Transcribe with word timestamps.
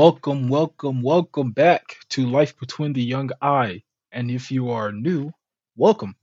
Welcome, 0.00 0.48
welcome, 0.48 1.02
welcome 1.02 1.52
back 1.52 1.96
to 2.08 2.24
Life 2.24 2.58
Between 2.58 2.94
the 2.94 3.02
Young 3.02 3.28
Eye. 3.42 3.82
And 4.10 4.30
if 4.30 4.50
you 4.50 4.70
are 4.70 4.92
new, 4.92 5.30
welcome. 5.76 6.14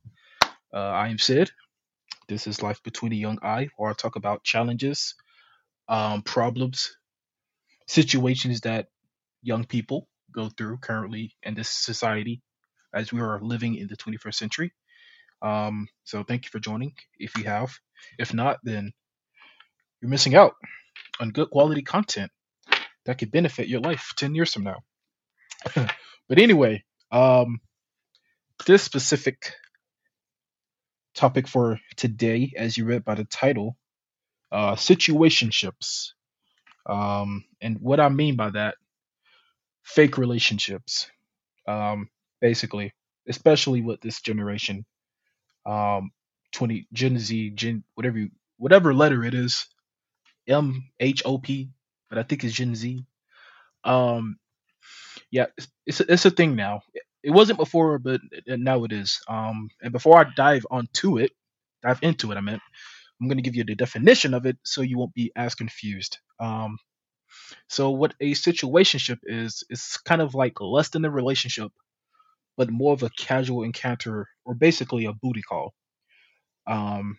Uh, 0.74 0.78
I 0.78 1.10
am 1.10 1.20
Sid. 1.20 1.52
This 2.28 2.48
is 2.48 2.64
Life 2.64 2.82
Between 2.82 3.12
the 3.12 3.18
Young 3.18 3.38
Eye, 3.44 3.70
where 3.78 3.92
I 3.92 3.94
talk 3.94 4.16
about 4.16 4.44
challenges, 4.44 5.14
um, 5.88 6.24
problems, 6.24 6.98
situations 7.86 8.62
that 8.62 8.88
young 9.44 9.64
people 9.64 10.08
go 10.32 10.50
through 10.50 10.78
currently 10.78 11.36
in 11.44 11.54
this 11.54 11.70
society 11.70 12.42
as 12.96 13.14
we 13.14 13.22
are 13.22 13.40
living 13.44 13.76
in 13.76 13.88
the 13.88 13.96
21st 13.96 14.34
century. 14.34 14.74
Um, 15.44 15.88
so 16.04 16.24
thank 16.24 16.46
you 16.46 16.50
for 16.50 16.58
joining 16.58 16.94
if 17.20 17.38
you 17.38 17.44
have. 17.44 17.78
If 18.18 18.34
not, 18.34 18.58
then 18.64 18.92
you're 20.02 20.10
missing 20.10 20.34
out 20.34 20.56
on 21.20 21.30
good 21.30 21.52
quality 21.52 21.84
content 21.84 22.32
that 23.08 23.18
could 23.18 23.32
benefit 23.32 23.70
your 23.70 23.82
life 23.82 24.14
10 24.18 24.36
years 24.36 24.54
from 24.54 24.66
now. 24.66 24.84
but 25.76 26.38
anyway, 26.38 26.84
um, 27.12 27.62
this 28.66 28.84
specific 28.84 29.54
topic 31.16 31.48
for 31.48 31.80
today, 31.96 32.52
as 32.56 32.78
you 32.78 32.86
read 32.86 33.06
by 33.06 33.16
the 33.16 33.24
title, 33.26 33.78
uh, 34.52 34.76
situationships. 34.76 36.12
Um, 36.86 37.46
and 37.62 37.78
what 37.80 38.00
I 38.00 38.10
mean 38.10 38.36
by 38.36 38.52
that, 38.52 38.76
fake 39.84 40.18
relationships. 40.18 41.10
Um, 41.68 42.10
basically, 42.42 42.94
especially 43.28 43.82
with 43.82 44.02
this 44.02 44.22
generation, 44.22 44.86
um, 45.66 46.12
20 46.54 46.88
Gen 46.94 47.20
Z, 47.20 47.52
Gen 47.52 47.84
whatever 47.96 48.20
you, 48.20 48.30
whatever 48.58 48.94
letter 48.94 49.24
it 49.24 49.34
is, 49.34 49.66
M 50.48 50.90
H 51.00 51.24
O 51.26 51.38
P, 51.38 51.70
but 52.10 52.18
I 52.20 52.24
think 52.24 52.44
it's 52.44 52.56
Gen 52.56 52.76
Z. 52.76 53.06
Um, 53.84 54.38
yeah, 55.32 55.48
it's 55.58 55.68
it's 55.86 56.00
a, 56.02 56.14
it's 56.14 56.26
a 56.26 56.32
thing 56.32 56.56
now. 56.56 56.82
It 57.24 57.32
wasn't 57.32 57.60
before, 57.60 58.00
but 58.00 58.22
now 58.48 58.84
it 58.86 58.92
is. 58.92 59.20
Um, 59.28 59.70
and 59.82 59.92
before 59.92 60.20
I 60.20 60.28
dive 60.36 60.66
onto 60.72 61.18
it, 61.18 61.32
dive 61.84 62.00
into 62.02 62.32
it, 62.32 62.38
I 62.38 62.42
meant 62.42 62.62
I'm 63.20 63.28
going 63.28 63.38
to 63.38 63.44
give 63.44 63.56
you 63.56 63.64
the 63.64 63.76
definition 63.76 64.34
of 64.34 64.46
it 64.46 64.58
so 64.64 64.82
you 64.82 64.98
won't 64.98 65.14
be 65.14 65.32
as 65.36 65.56
confused. 65.56 66.20
Um, 66.40 66.78
so 67.68 67.92
what 67.92 68.14
a 68.22 68.34
situationship 68.34 69.20
is 69.24 69.64
is 69.70 69.98
kind 70.06 70.22
of 70.22 70.36
like 70.36 70.62
less 70.62 70.90
than 70.90 71.06
a 71.06 71.10
relationship, 71.12 71.72
but 72.58 72.70
more 72.70 72.94
of 72.94 73.04
a 73.04 73.10
casual 73.18 73.64
encounter 73.64 74.28
or 74.46 74.56
basically 74.56 75.06
a 75.06 75.14
booty 75.14 75.42
call. 75.42 75.74
Um, 76.68 77.18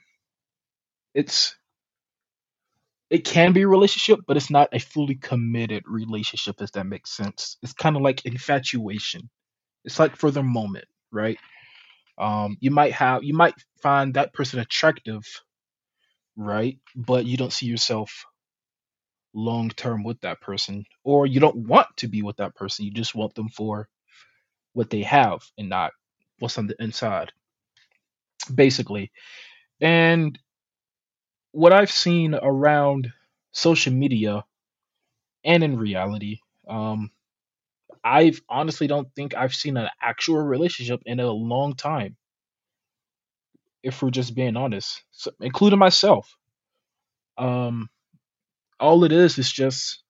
it's 1.14 1.56
it 3.10 3.24
can 3.24 3.52
be 3.52 3.62
a 3.62 3.68
relationship, 3.68 4.20
but 4.26 4.36
it's 4.36 4.50
not 4.50 4.68
a 4.72 4.78
fully 4.80 5.14
committed 5.14 5.84
relationship, 5.86 6.60
if 6.60 6.72
that 6.72 6.86
makes 6.86 7.16
sense. 7.16 7.56
It's 7.62 7.72
kind 7.72 7.96
of 7.96 8.02
like 8.02 8.26
infatuation. 8.26 9.30
It's 9.84 9.98
like 9.98 10.16
for 10.16 10.30
the 10.30 10.42
moment, 10.42 10.86
right? 11.12 11.38
Um, 12.18 12.56
you 12.60 12.70
might 12.70 12.92
have 12.92 13.24
you 13.24 13.34
might 13.34 13.54
find 13.82 14.14
that 14.14 14.34
person 14.34 14.60
attractive, 14.60 15.24
right? 16.36 16.78
But 16.96 17.26
you 17.26 17.36
don't 17.36 17.52
see 17.52 17.66
yourself 17.66 18.24
long 19.34 19.70
term 19.70 20.04
with 20.04 20.20
that 20.22 20.40
person, 20.40 20.84
or 21.04 21.26
you 21.26 21.40
don't 21.40 21.68
want 21.68 21.88
to 21.98 22.08
be 22.08 22.22
with 22.22 22.36
that 22.38 22.54
person. 22.56 22.84
You 22.86 22.92
just 22.92 23.14
want 23.14 23.34
them 23.34 23.48
for 23.48 23.88
what 24.74 24.90
they 24.90 25.02
have 25.02 25.40
and 25.58 25.68
not 25.68 25.92
what's 26.40 26.58
on 26.58 26.66
the 26.66 26.76
inside, 26.82 27.32
basically. 28.54 29.12
And 29.80 30.38
what 31.52 31.72
I've 31.72 31.90
seen 31.90 32.34
around 32.34 33.12
social 33.52 33.92
media 33.92 34.44
and 35.44 35.62
in 35.64 35.76
reality, 35.78 36.38
um, 36.68 37.10
I've 38.04 38.42
honestly 38.48 38.86
don't 38.86 39.12
think 39.14 39.34
I've 39.34 39.54
seen 39.54 39.76
an 39.76 39.88
actual 40.02 40.38
relationship 40.38 41.02
in 41.06 41.20
a 41.20 41.30
long 41.30 41.74
time, 41.76 42.16
if 43.82 44.02
we're 44.02 44.10
just 44.10 44.34
being 44.34 44.56
honest, 44.56 45.02
so, 45.10 45.30
including 45.40 45.78
myself. 45.78 46.36
Um, 47.38 47.88
all 48.80 49.04
it 49.04 49.12
is 49.12 49.38
is 49.38 49.50
just 49.52 50.02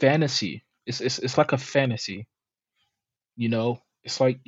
fantasy. 0.00 0.64
It's, 0.86 1.00
it's 1.00 1.18
it's 1.18 1.38
like 1.38 1.52
a 1.52 1.58
fantasy, 1.58 2.26
you 3.36 3.48
know. 3.48 3.80
It's 4.04 4.20
like 4.20 4.40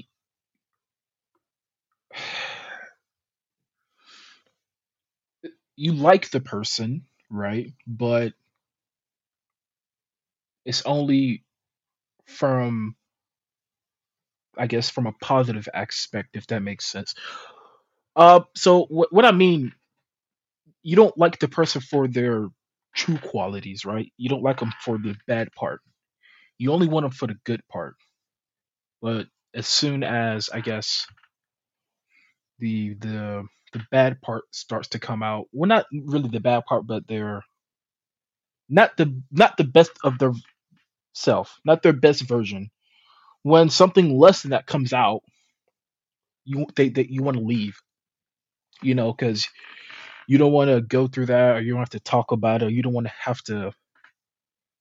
you 5.79 5.95
like 5.95 6.31
the 6.31 6.41
person, 6.41 7.05
right? 7.31 7.73
But 7.87 8.35
it's 10.65 10.83
only 10.85 11.45
from 12.27 12.97
I 14.59 14.67
guess 14.67 14.91
from 14.91 15.07
a 15.07 15.13
positive 15.13 15.69
aspect, 15.73 16.31
if 16.35 16.47
that 16.49 16.63
makes 16.63 16.87
sense. 16.87 17.15
Uh, 18.17 18.41
so 18.57 18.85
what 18.87 19.13
what 19.13 19.25
I 19.25 19.33
mean, 19.33 19.73
you 20.83 20.97
don't 20.97 21.17
like 21.19 21.39
the 21.39 21.49
person 21.49 21.81
for 21.81 22.09
their 22.09 22.49
true 22.95 23.19
qualities, 23.19 23.85
right? 23.85 24.13
You 24.17 24.29
don't 24.29 24.43
like 24.43 24.61
them 24.61 24.73
for 24.85 24.99
the 24.99 25.17
bad 25.27 25.53
part. 25.53 25.81
You 26.59 26.73
only 26.73 26.89
want 26.89 27.05
them 27.05 27.13
for 27.13 27.29
the 27.29 27.37
good 27.45 27.63
part. 27.69 27.97
But 29.03 29.27
as 29.55 29.67
soon 29.67 30.05
as 30.05 30.51
I 30.53 30.61
guess 30.61 31.07
the 32.59 32.95
the 32.95 33.45
the 33.73 33.83
bad 33.91 34.21
part 34.23 34.45
starts 34.53 34.89
to 34.91 34.99
come 35.01 35.23
out, 35.23 35.47
well, 35.53 35.69
not 35.69 35.87
really 35.93 36.29
the 36.31 36.41
bad 36.41 36.65
part, 36.67 36.87
but 36.87 37.07
they're 37.09 37.43
not 38.69 38.97
the 38.99 39.23
not 39.33 39.57
the 39.59 39.65
best 39.65 39.93
of 40.05 40.19
their 40.19 40.33
self, 41.15 41.57
not 41.65 41.83
their 41.83 41.95
best 41.95 42.23
version. 42.29 42.71
When 43.43 43.71
something 43.71 44.19
less 44.19 44.43
than 44.43 44.53
that 44.53 44.67
comes 44.67 44.93
out, 44.93 45.23
you 46.45 46.67
they, 46.77 46.91
they 46.91 47.07
you 47.11 47.23
want 47.23 47.39
to 47.39 47.45
leave, 47.45 47.79
you 48.83 48.95
know, 48.95 49.13
because 49.13 49.49
you 50.29 50.39
don't 50.39 50.53
want 50.53 50.71
to 50.71 50.83
go 50.83 51.09
through 51.09 51.27
that, 51.27 51.57
or 51.57 51.61
you 51.63 51.73
don't 51.73 51.81
have 51.81 51.91
to 51.91 52.01
talk 52.01 52.33
about 52.33 52.63
it, 52.63 52.67
or 52.67 52.71
you 52.71 52.83
don't 52.83 52.95
want 52.95 53.09
to 53.09 53.13
have 53.21 53.43
to, 53.45 53.73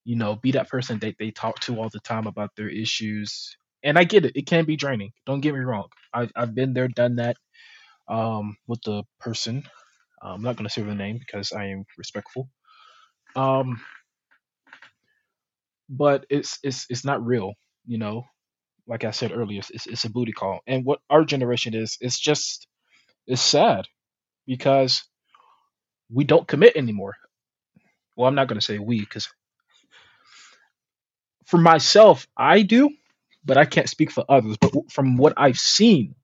you 0.06 0.16
know, 0.18 0.36
be 0.38 0.52
that 0.54 0.70
person 0.70 1.00
that 1.00 1.16
they 1.20 1.32
talk 1.32 1.60
to 1.62 1.78
all 1.80 1.90
the 1.90 2.00
time 2.02 2.28
about 2.28 2.52
their 2.58 2.70
issues. 2.70 3.58
And 3.84 3.98
I 4.00 4.06
get 4.06 4.26
it; 4.26 4.36
it 4.36 4.48
can 4.48 4.66
be 4.66 4.78
draining. 4.78 5.12
Don't 5.26 5.42
get 5.42 5.54
me 5.54 5.62
wrong. 5.62 5.88
I've 6.14 6.32
I've 6.36 6.56
been 6.56 6.74
there, 6.74 6.88
done 6.90 7.18
that, 7.18 7.38
um, 8.10 8.58
with 8.68 8.82
the 8.84 9.04
person. 9.20 9.64
I'm 10.22 10.44
not 10.44 10.58
gonna 10.58 10.70
say 10.70 10.84
the 10.84 10.96
name 10.96 11.20
because 11.20 11.54
I 11.54 11.68
am 11.68 11.86
respectful. 11.98 12.50
Um, 13.36 13.82
but 15.90 16.26
it's 16.30 16.60
it's 16.64 16.86
it's 16.90 17.06
not 17.06 17.26
real, 17.26 17.54
you 17.88 17.98
know. 17.98 18.26
Like 18.88 19.04
I 19.06 19.12
said 19.12 19.32
earlier, 19.34 19.62
it's 19.74 19.88
it's 19.88 20.06
a 20.06 20.10
booty 20.12 20.34
call. 20.34 20.62
And 20.68 20.86
what 20.86 21.00
our 21.10 21.26
generation 21.26 21.76
is, 21.76 21.98
it's 22.02 22.20
just 22.20 22.68
it's 23.28 23.42
sad 23.42 23.88
because 24.48 25.04
we 26.12 26.26
don't 26.26 26.48
commit 26.48 26.78
anymore. 26.78 27.16
Well, 28.16 28.28
I'm 28.30 28.36
not 28.36 28.48
gonna 28.48 28.62
say 28.62 28.80
we 28.80 29.00
because 29.02 29.30
for 31.48 31.58
myself, 31.58 32.28
I 32.38 32.64
do, 32.64 32.92
but 33.46 33.58
I 33.58 33.66
can't 33.66 33.90
speak 33.90 34.12
for 34.12 34.26
others. 34.30 34.58
But 34.60 34.74
from 34.92 35.18
what 35.18 35.34
I've 35.38 35.60
seen, 35.60 36.16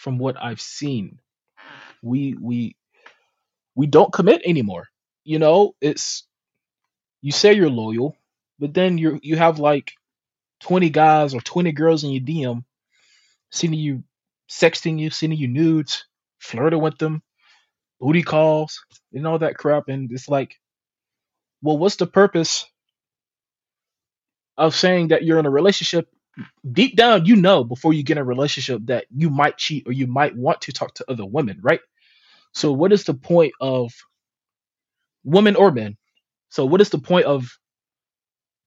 from 0.00 0.18
what 0.18 0.42
I've 0.42 0.62
seen, 0.62 1.20
we 2.02 2.34
we 2.40 2.76
we 3.74 3.86
don't 3.86 4.12
commit 4.12 4.42
anymore. 4.44 4.88
You 5.24 5.38
know, 5.38 5.74
it's 5.80 6.26
you 7.22 7.32
say 7.32 7.52
you're 7.54 7.70
loyal, 7.70 8.16
but 8.58 8.74
then 8.74 8.98
you 8.98 9.20
you 9.22 9.36
have 9.36 9.58
like 9.58 9.92
20 10.60 10.90
guys 10.90 11.34
or 11.34 11.40
20 11.40 11.72
girls 11.72 12.04
in 12.04 12.10
your 12.10 12.22
DM 12.22 12.64
sending 13.50 13.80
you 13.80 14.04
sexting 14.48 14.98
you, 14.98 15.10
sending 15.10 15.38
you 15.38 15.48
nudes, 15.48 16.06
flirting 16.38 16.80
with 16.80 16.98
them, 16.98 17.22
booty 18.00 18.22
calls, 18.22 18.84
and 19.12 19.26
all 19.26 19.38
that 19.38 19.56
crap. 19.58 19.88
And 19.88 20.10
it's 20.12 20.28
like, 20.28 20.56
well, 21.62 21.78
what's 21.78 21.96
the 21.96 22.06
purpose 22.06 22.66
of 24.56 24.74
saying 24.74 25.08
that 25.08 25.24
you're 25.24 25.38
in 25.38 25.46
a 25.46 25.50
relationship? 25.50 26.08
Deep 26.70 26.96
down, 26.96 27.26
you 27.26 27.36
know 27.36 27.64
before 27.64 27.92
you 27.94 28.02
get 28.02 28.18
in 28.18 28.22
a 28.22 28.24
relationship 28.24 28.82
that 28.86 29.06
you 29.14 29.30
might 29.30 29.58
cheat 29.58 29.84
or 29.86 29.92
you 29.92 30.06
might 30.06 30.36
want 30.36 30.62
to 30.62 30.72
talk 30.72 30.94
to 30.94 31.10
other 31.10 31.26
women, 31.26 31.58
right? 31.62 31.80
So, 32.54 32.72
what 32.72 32.92
is 32.92 33.04
the 33.04 33.14
point 33.14 33.52
of 33.60 33.92
women 35.24 35.56
or 35.56 35.72
men? 35.72 35.96
So, 36.50 36.66
what 36.66 36.80
is 36.80 36.90
the 36.90 36.98
point 36.98 37.26
of 37.26 37.48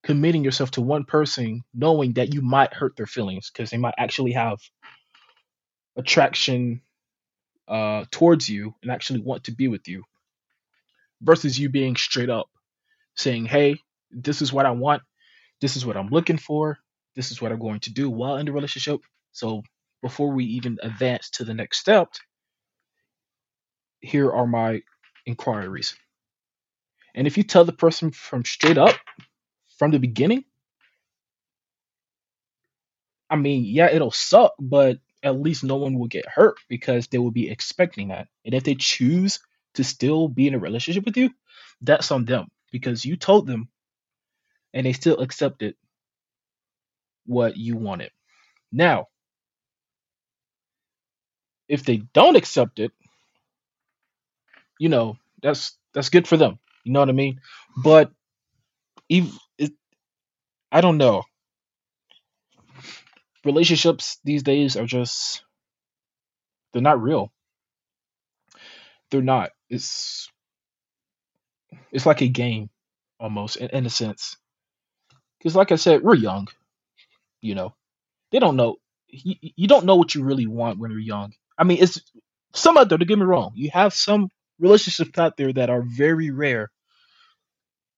committing 0.04 0.44
yourself 0.44 0.72
to 0.72 0.82
one 0.82 1.04
person 1.04 1.62
knowing 1.74 2.14
that 2.14 2.34
you 2.34 2.42
might 2.42 2.74
hurt 2.74 2.96
their 2.96 3.06
feelings 3.06 3.50
because 3.52 3.70
they 3.70 3.78
might 3.78 3.94
actually 3.98 4.32
have 4.32 4.58
attraction 5.96 6.82
uh, 7.68 8.04
towards 8.10 8.48
you 8.48 8.74
and 8.82 8.90
actually 8.90 9.20
want 9.20 9.44
to 9.44 9.52
be 9.52 9.68
with 9.68 9.88
you 9.88 10.04
versus 11.22 11.58
you 11.58 11.68
being 11.70 11.96
straight 11.96 12.30
up 12.30 12.48
saying, 13.16 13.46
hey, 13.46 13.78
this 14.10 14.42
is 14.42 14.52
what 14.52 14.66
I 14.66 14.72
want, 14.72 15.02
this 15.60 15.76
is 15.76 15.86
what 15.86 15.96
I'm 15.96 16.08
looking 16.08 16.38
for, 16.38 16.78
this 17.14 17.30
is 17.30 17.40
what 17.40 17.52
I'm 17.52 17.58
going 17.58 17.80
to 17.80 17.92
do 17.92 18.10
while 18.10 18.36
in 18.36 18.46
the 18.46 18.52
relationship. 18.52 19.00
So 19.32 19.62
before 20.02 20.32
we 20.32 20.44
even 20.44 20.78
advance 20.82 21.30
to 21.30 21.44
the 21.44 21.54
next 21.54 21.78
step, 21.78 22.12
here 24.00 24.30
are 24.30 24.46
my 24.46 24.82
inquiries. 25.26 25.96
And 27.14 27.26
if 27.26 27.36
you 27.36 27.42
tell 27.44 27.64
the 27.64 27.72
person 27.72 28.10
from 28.10 28.44
straight 28.44 28.78
up 28.78 28.94
from 29.78 29.92
the 29.92 29.98
beginning, 29.98 30.44
I 33.30 33.36
mean, 33.36 33.64
yeah, 33.64 33.90
it'll 33.90 34.10
suck, 34.10 34.54
but 34.58 34.98
at 35.22 35.40
least 35.40 35.64
no 35.64 35.76
one 35.76 35.98
will 35.98 36.08
get 36.08 36.28
hurt 36.28 36.56
because 36.68 37.08
they 37.08 37.18
will 37.18 37.30
be 37.30 37.50
expecting 37.50 38.08
that. 38.08 38.28
And 38.44 38.54
if 38.54 38.64
they 38.64 38.74
choose 38.74 39.40
to 39.74 39.84
still 39.84 40.28
be 40.28 40.46
in 40.46 40.54
a 40.54 40.58
relationship 40.58 41.04
with 41.04 41.16
you, 41.16 41.30
that's 41.80 42.10
on 42.10 42.24
them 42.26 42.48
because 42.70 43.04
you 43.04 43.16
told 43.16 43.46
them 43.46 43.68
and 44.72 44.86
they 44.86 44.92
still 44.92 45.20
accepted 45.20 45.76
what 47.26 47.56
you 47.56 47.76
wanted. 47.76 48.10
Now, 48.72 49.08
if 51.68 51.84
they 51.84 51.98
don't 52.12 52.36
accept 52.36 52.78
it, 52.78 52.92
you 54.78 54.88
know, 54.88 55.16
that's 55.42 55.76
that's 55.92 56.08
good 56.10 56.26
for 56.26 56.36
them. 56.36 56.58
You 56.84 56.92
know 56.92 57.00
what 57.00 57.08
I 57.08 57.12
mean? 57.12 57.40
But 57.82 58.10
even 59.08 59.32
it, 59.58 59.72
I 60.72 60.80
don't 60.80 60.98
know. 60.98 61.24
Relationships 63.44 64.18
these 64.24 64.42
days 64.42 64.76
are 64.76 64.86
just 64.86 65.44
they're 66.72 66.82
not 66.82 67.02
real. 67.02 67.32
They're 69.10 69.22
not. 69.22 69.50
It's 69.70 70.30
it's 71.92 72.06
like 72.06 72.22
a 72.22 72.28
game 72.28 72.70
almost 73.20 73.56
in, 73.56 73.68
in 73.70 73.86
a 73.86 73.90
sense. 73.90 74.36
Because 75.38 75.54
like 75.56 75.72
I 75.72 75.76
said, 75.76 76.02
we're 76.02 76.14
young. 76.14 76.48
You 77.44 77.54
know, 77.54 77.74
they 78.32 78.38
don't 78.38 78.56
know. 78.56 78.76
You, 79.08 79.34
you 79.40 79.68
don't 79.68 79.84
know 79.84 79.96
what 79.96 80.14
you 80.14 80.24
really 80.24 80.46
want 80.46 80.78
when 80.78 80.90
you're 80.90 80.98
young. 80.98 81.34
I 81.58 81.64
mean, 81.64 81.78
it's 81.82 82.00
some 82.54 82.78
out 82.78 82.88
there. 82.88 82.96
Don't 82.96 83.06
get 83.06 83.18
me 83.18 83.26
wrong. 83.26 83.52
You 83.54 83.70
have 83.72 83.92
some 83.92 84.30
relationships 84.58 85.18
out 85.18 85.36
there 85.36 85.52
that 85.52 85.68
are 85.68 85.82
very 85.82 86.30
rare. 86.30 86.70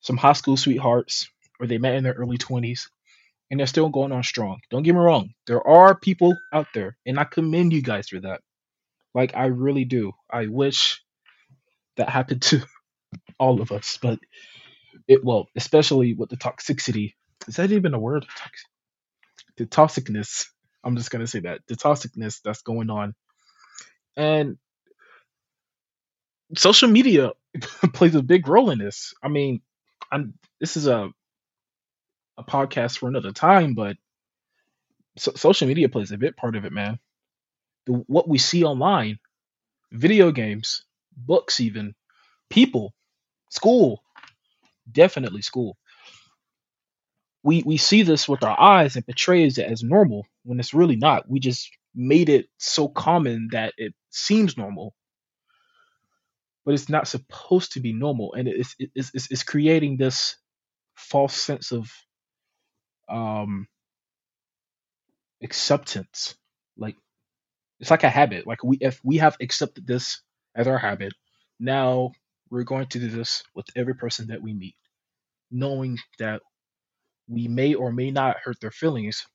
Some 0.00 0.16
high 0.16 0.32
school 0.32 0.56
sweethearts, 0.56 1.28
or 1.60 1.68
they 1.68 1.78
met 1.78 1.94
in 1.94 2.02
their 2.02 2.14
early 2.14 2.38
twenties, 2.38 2.90
and 3.48 3.60
they're 3.60 3.68
still 3.68 3.88
going 3.88 4.10
on 4.10 4.24
strong. 4.24 4.58
Don't 4.68 4.82
get 4.82 4.94
me 4.94 5.00
wrong. 5.00 5.30
There 5.46 5.64
are 5.66 5.94
people 5.94 6.36
out 6.52 6.66
there, 6.74 6.96
and 7.06 7.18
I 7.18 7.24
commend 7.24 7.72
you 7.72 7.82
guys 7.82 8.08
for 8.08 8.18
that. 8.20 8.40
Like 9.14 9.36
I 9.36 9.46
really 9.46 9.84
do. 9.84 10.12
I 10.28 10.46
wish 10.48 11.02
that 11.96 12.08
happened 12.08 12.42
to 12.42 12.62
all 13.38 13.60
of 13.60 13.70
us, 13.70 13.98
but 14.02 14.18
it 15.06 15.24
well, 15.24 15.48
especially 15.56 16.14
with 16.14 16.30
the 16.30 16.36
toxicity. 16.36 17.14
Is 17.46 17.56
that 17.56 17.70
even 17.70 17.94
a 17.94 17.98
word? 17.98 18.26
The 19.56 19.66
toxicness. 19.66 20.46
I'm 20.84 20.96
just 20.96 21.10
gonna 21.10 21.26
say 21.26 21.40
that 21.40 21.60
the 21.68 21.76
toxicness 21.76 22.40
that's 22.42 22.62
going 22.62 22.90
on, 22.90 23.14
and 24.16 24.58
social 26.56 26.88
media 26.88 27.32
plays 27.94 28.14
a 28.14 28.22
big 28.22 28.48
role 28.48 28.70
in 28.70 28.78
this. 28.78 29.14
I 29.22 29.28
mean, 29.28 29.60
I'm 30.12 30.34
this 30.60 30.76
is 30.76 30.86
a 30.86 31.10
a 32.38 32.44
podcast 32.44 32.98
for 32.98 33.08
another 33.08 33.32
time, 33.32 33.74
but 33.74 33.96
so, 35.18 35.32
social 35.34 35.68
media 35.68 35.88
plays 35.88 36.12
a 36.12 36.18
big 36.18 36.36
part 36.36 36.56
of 36.56 36.64
it, 36.64 36.72
man. 36.72 36.98
The, 37.86 37.92
what 38.06 38.28
we 38.28 38.38
see 38.38 38.64
online, 38.64 39.18
video 39.92 40.32
games, 40.32 40.82
books, 41.16 41.60
even 41.60 41.94
people, 42.50 42.94
school, 43.50 44.02
definitely 44.90 45.42
school. 45.42 45.76
We 47.46 47.62
we 47.64 47.78
see 47.78 48.02
this 48.02 48.28
with 48.28 48.44
our 48.44 48.60
eyes 48.60 48.96
and 48.96 49.06
portrays 49.06 49.58
it 49.58 49.70
as 49.70 49.84
normal 49.84 50.26
when 50.44 50.60
it's 50.60 50.74
really 50.74 50.96
not. 50.96 51.30
We 51.30 51.40
just 51.40 51.70
made 51.94 52.28
it 52.28 52.48
so 52.58 52.88
common 52.88 53.50
that 53.52 53.74
it 53.78 53.94
seems 54.10 54.58
normal, 54.58 54.94
but 56.64 56.74
it's 56.74 56.88
not 56.90 57.08
supposed 57.08 57.72
to 57.72 57.80
be 57.80 57.92
normal, 57.92 58.34
and 58.34 58.48
it's 58.48 58.74
it's 58.78 59.12
it's, 59.14 59.30
it's 59.30 59.44
creating 59.44 59.96
this 59.96 60.36
false 60.96 61.34
sense 61.36 61.72
of 61.72 61.90
um 63.08 63.68
acceptance. 65.42 66.36
Like 66.76 66.96
it's 67.80 67.90
like 67.92 68.04
a 68.04 68.10
habit. 68.10 68.46
Like 68.46 68.64
we 68.64 68.78
if 68.80 69.00
we 69.04 69.18
have 69.18 69.36
accepted 69.40 69.86
this 69.86 70.22
as 70.56 70.66
our 70.68 70.78
habit, 70.78 71.14
now 71.60 72.12
we're 72.50 72.64
going 72.64 72.86
to 72.88 72.98
do 73.00 73.08
this 73.08 73.44
with 73.54 73.66
every 73.76 73.94
person 73.94 74.28
that 74.28 74.42
we 74.42 74.54
meet, 74.54 74.76
knowing 75.50 75.98
that 76.18 76.42
we 77.28 77.48
may 77.48 77.74
or 77.74 77.92
may 77.92 78.10
not 78.10 78.38
hurt 78.38 78.60
their 78.60 78.70
feelings, 78.72 79.26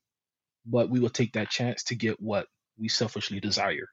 but 0.65 0.89
we 0.89 0.99
will 0.99 1.09
take 1.09 1.33
that 1.33 1.49
chance 1.49 1.83
to 1.85 1.95
get 1.95 2.21
what 2.21 2.47
we 2.79 2.89
selfishly 2.89 3.39
desire. 3.39 3.89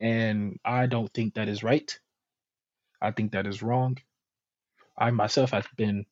And 0.00 0.58
I 0.64 0.86
don't 0.86 1.12
think 1.14 1.34
that 1.34 1.48
is 1.48 1.62
right. 1.64 1.98
I 3.02 3.12
think 3.12 3.32
that 3.32 3.46
is 3.46 3.62
wrong. 3.62 3.98
I 4.98 5.10
myself 5.10 5.50
have 5.52 5.68
been 5.76 6.06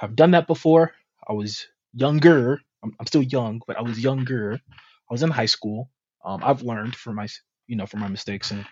I've 0.00 0.16
done 0.16 0.32
that 0.32 0.46
before. 0.46 0.92
I 1.28 1.32
was 1.32 1.66
younger. 1.94 2.60
I'm, 2.82 2.92
I'm 3.00 3.06
still 3.06 3.22
young, 3.22 3.62
but 3.66 3.78
I 3.78 3.82
was 3.82 4.00
younger. 4.00 4.54
I 4.54 5.12
was 5.12 5.22
in 5.22 5.30
high 5.30 5.46
school. 5.46 5.90
Um, 6.24 6.42
I've 6.44 6.62
learned 6.62 6.96
from 6.96 7.16
my 7.16 7.28
you 7.66 7.76
know 7.76 7.86
from 7.86 8.00
my 8.00 8.08
mistakes, 8.08 8.50
and 8.50 8.66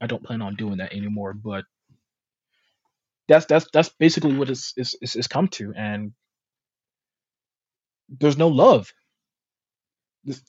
I 0.00 0.06
don't 0.06 0.24
plan 0.24 0.42
on 0.42 0.56
doing 0.56 0.78
that 0.78 0.94
anymore. 0.94 1.34
But 1.34 1.64
that's 3.28 3.46
that's 3.46 3.66
that's 3.72 3.90
basically 3.90 4.36
what 4.36 4.50
it's 4.50 4.72
it's, 4.76 4.94
it's, 5.00 5.16
come 5.28 5.48
to, 5.48 5.72
and 5.76 6.12
there's 8.08 8.38
no 8.38 8.48
love. 8.48 8.92
This, 10.24 10.42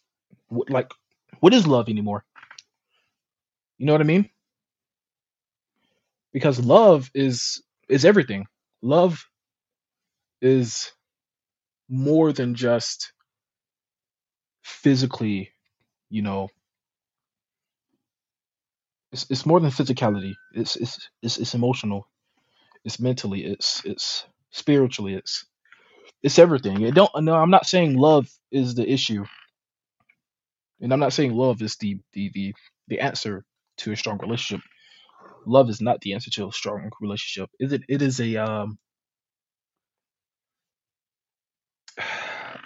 like, 0.51 0.91
what 1.41 1.53
is 1.53 1.67
love 1.67 1.89
anymore? 1.89 2.23
You 3.77 3.85
know 3.85 3.93
what 3.93 4.01
I 4.01 4.05
mean? 4.05 4.29
Because 6.33 6.59
love 6.59 7.09
is 7.13 7.61
is 7.89 8.05
everything. 8.05 8.45
Love 8.81 9.25
is 10.41 10.91
more 11.89 12.31
than 12.31 12.55
just 12.55 13.13
physically, 14.63 15.51
you 16.09 16.21
know, 16.21 16.49
it's, 19.11 19.25
it's 19.29 19.45
more 19.45 19.59
than 19.59 19.71
physicality. 19.71 20.33
It's, 20.53 20.75
it's 20.75 21.09
it's 21.21 21.37
it's 21.37 21.55
emotional. 21.55 22.07
It's 22.89 22.99
mentally. 22.99 23.45
It's 23.45 23.83
it's 23.85 24.25
spiritually. 24.51 25.15
It's 25.15 25.45
it's 26.23 26.39
everything. 26.39 26.81
It 26.81 26.95
don't. 26.95 27.11
No, 27.21 27.35
I'm 27.35 27.51
not 27.51 27.67
saying 27.67 27.97
love 27.97 28.27
is 28.51 28.75
the 28.75 28.89
issue, 28.91 29.25
and 30.81 30.93
I'm 30.93 30.99
not 30.99 31.13
saying 31.13 31.33
love 31.33 31.61
is 31.61 31.77
the 31.77 31.99
the 32.13 32.31
the 32.33 32.53
the 32.89 33.01
answer 33.01 33.45
to 33.79 33.93
a 33.93 33.97
strong 33.97 34.19
relationship. 34.19 34.65
Love 35.45 35.69
is 35.69 35.81
not 35.81 36.01
the 36.01 36.13
answer 36.13 36.31
to 36.31 36.47
a 36.47 36.53
strong 36.53 36.91
relationship. 37.01 37.49
Is 37.59 37.73
it? 37.73 37.83
It 37.89 38.01
is 38.01 38.19
a 38.21 38.37
um. 38.37 38.79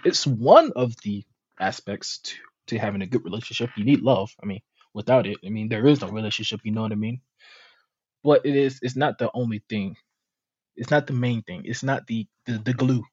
It's 0.05 0.27
one 0.27 0.71
of 0.75 0.93
the 1.03 1.25
aspects 1.59 2.19
to 2.25 2.35
to 2.67 2.79
having 2.79 3.01
a 3.03 3.07
good 3.07 3.25
relationship. 3.25 3.71
You 3.77 3.85
need 3.85 4.01
love. 4.01 4.31
I 4.41 4.47
mean, 4.47 4.61
without 4.93 5.27
it, 5.27 5.37
I 5.45 5.49
mean, 5.49 5.69
there 5.69 5.87
is 5.87 6.01
no 6.01 6.09
relationship. 6.09 6.61
You 6.63 6.71
know 6.73 6.83
what 6.83 6.93
I 6.93 6.95
mean? 6.95 7.21
But 8.23 8.45
it 8.45 8.55
is. 8.55 8.79
It's 8.83 8.95
not 8.97 9.19
the 9.19 9.31
only 9.33 9.63
thing. 9.69 9.95
It's 10.77 10.91
not 10.91 11.07
the 11.07 11.13
main 11.13 11.43
thing. 11.43 11.63
It's 11.65 11.83
not 11.83 12.07
the 12.07 12.27
the, 12.45 12.59
the 12.59 12.73
glue 12.73 13.03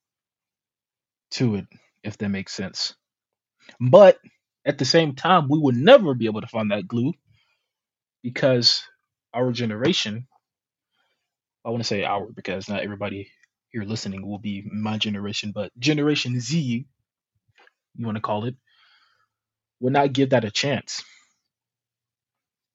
to 1.33 1.57
it, 1.57 1.67
if 2.05 2.19
that 2.19 2.29
makes 2.31 2.55
sense. 2.55 2.95
But 3.81 4.19
at 4.67 4.79
the 4.79 4.85
same 4.87 5.14
time, 5.14 5.49
we 5.49 5.59
will 5.59 5.75
never 5.75 6.14
be 6.14 6.26
able 6.26 6.40
to 6.43 6.47
find 6.49 6.71
that 6.71 6.88
glue 6.88 7.14
because 8.23 8.83
our 9.35 9.52
generation, 9.52 10.29
I 11.64 11.71
want 11.71 11.83
to 11.83 11.88
say 11.88 12.05
our 12.05 12.26
because 12.33 12.69
not 12.69 12.83
everybody 12.83 13.31
here 13.71 13.85
listening 13.85 14.26
will 14.26 14.38
be 14.40 14.69
my 14.73 14.99
generation, 14.99 15.52
but 15.55 15.73
Generation 15.79 16.40
Z, 16.40 16.87
you 17.97 18.07
want 18.07 18.17
to 18.17 18.23
call 18.23 18.47
it, 18.47 18.57
will 19.81 19.90
not 19.93 20.12
give 20.12 20.31
that 20.31 20.45
a 20.45 20.50
chance 20.52 21.05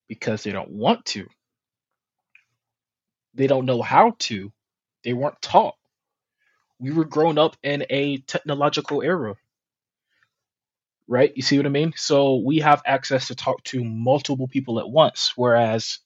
because 0.09 0.43
they 0.43 0.51
don't 0.51 0.71
want 0.71 1.05
to. 1.07 1.27
They 3.35 3.47
don't 3.47 3.65
know 3.67 3.81
how 3.81 4.15
to. 4.19 4.51
They 5.05 5.13
weren't 5.13 5.41
taught. 5.41 5.75
We 6.79 6.91
were 6.91 7.05
grown 7.05 7.37
up 7.37 7.55
in 7.63 7.85
a 7.89 8.17
technological 8.17 9.01
era, 9.03 9.35
right? 11.07 11.31
You 11.35 11.43
see 11.43 11.57
what 11.57 11.65
I 11.65 11.69
mean? 11.69 11.93
So 11.95 12.35
we 12.45 12.59
have 12.59 12.81
access 12.85 13.29
to 13.29 13.35
talk 13.35 13.63
to 13.65 13.83
multiple 13.83 14.49
people 14.49 14.79
at 14.79 14.89
once, 14.89 15.31
whereas 15.37 15.99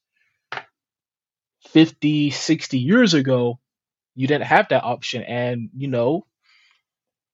50, 1.69 2.29
60 2.29 2.79
years 2.79 3.15
ago, 3.15 3.59
you 4.15 4.27
didn't 4.27 4.45
have 4.45 4.69
that 4.69 4.83
option. 4.83 5.23
And, 5.23 5.69
you 5.75 5.87
know, 5.87 6.27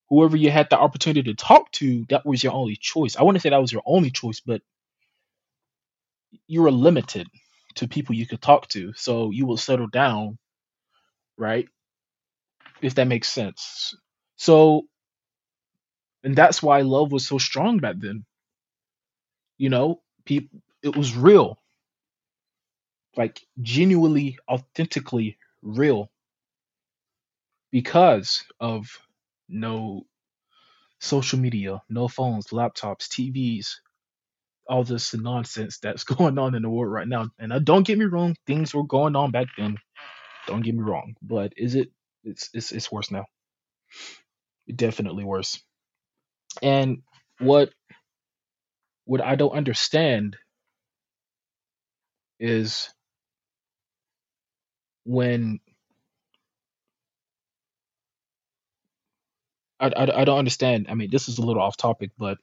whoever 0.09 0.37
you 0.37 0.51
had 0.51 0.69
the 0.69 0.77
opportunity 0.77 1.23
to 1.23 1.35
talk 1.35 1.71
to, 1.73 2.05
that 2.09 2.25
was 2.25 2.43
your 2.43 2.53
only 2.53 2.77
choice. 2.79 3.17
I 3.17 3.23
wouldn't 3.23 3.41
say 3.41 3.49
that 3.49 3.61
was 3.61 3.73
your 3.73 3.83
only 3.85 4.11
choice, 4.11 4.39
but 4.39 4.61
you 6.47 6.61
were 6.61 6.71
limited 6.71 7.27
to 7.75 7.87
people 7.87 8.15
you 8.15 8.27
could 8.27 8.41
talk 8.41 8.67
to. 8.69 8.93
So 8.95 9.31
you 9.31 9.45
will 9.45 9.57
settle 9.57 9.87
down, 9.87 10.37
right? 11.37 11.67
If 12.81 12.95
that 12.95 13.07
makes 13.07 13.29
sense. 13.29 13.95
So, 14.37 14.83
and 16.23 16.35
that's 16.35 16.63
why 16.63 16.81
love 16.81 17.11
was 17.11 17.27
so 17.27 17.37
strong 17.39 17.79
back 17.79 17.97
then. 17.99 18.25
You 19.57 19.69
know, 19.69 20.01
people, 20.25 20.61
it 20.83 20.95
was 20.95 21.15
real. 21.15 21.57
like 23.17 23.41
genuinely, 23.61 24.37
authentically 24.49 25.37
real 25.61 26.09
because 27.71 28.43
of 28.59 28.87
no 29.49 30.05
social 30.99 31.39
media, 31.39 31.81
no 31.89 32.07
phones, 32.07 32.47
laptops, 32.47 33.07
TVs, 33.09 33.67
all 34.69 34.83
this 34.83 35.13
nonsense 35.15 35.79
that's 35.79 36.03
going 36.05 36.39
on 36.39 36.55
in 36.55 36.63
the 36.63 36.69
world 36.69 36.93
right 36.93 37.07
now. 37.07 37.29
And 37.39 37.53
uh, 37.53 37.59
don't 37.59 37.87
get 37.87 37.99
me 37.99 38.05
wrong, 38.05 38.35
things 38.47 38.73
were 38.73 38.85
going 38.85 39.15
on 39.15 39.31
back 39.31 39.47
then. 39.57 39.77
Don't 40.47 40.61
get 40.61 40.75
me 40.75 40.83
wrong, 40.83 41.15
but 41.21 41.53
is 41.57 41.75
it? 41.75 41.91
It's 42.23 42.49
it's 42.53 42.71
it's 42.71 42.91
worse 42.91 43.11
now. 43.11 43.25
Definitely 44.73 45.23
worse. 45.23 45.61
And 46.61 47.03
what 47.39 47.71
what 49.05 49.21
I 49.21 49.35
don't 49.35 49.51
understand 49.53 50.37
is 52.39 52.89
when 55.05 55.59
I, 59.79 59.87
I, 59.89 60.21
I 60.21 60.25
don't 60.25 60.39
understand. 60.39 60.87
I 60.89 60.95
mean, 60.95 61.09
this 61.11 61.29
is 61.29 61.39
a 61.39 61.43
little 61.43 61.61
off 61.63 61.77
topic, 61.77 62.11
but 62.17 62.37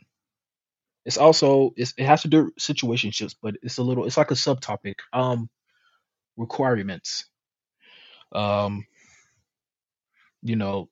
it's 1.06 1.18
also 1.18 1.72
it's, 1.76 1.94
it 1.98 2.06
has 2.06 2.22
to 2.22 2.28
do 2.28 2.44
with 2.46 2.56
situationships, 2.56 3.34
but 3.42 3.56
it's 3.62 3.78
a 3.78 3.82
little 3.82 4.06
it's 4.06 4.16
like 4.18 4.30
a 4.32 4.34
subtopic. 4.34 4.96
Um, 5.12 5.48
requirements. 6.38 7.26
Um, 8.34 8.86
you 10.42 10.56
know, 10.56 10.88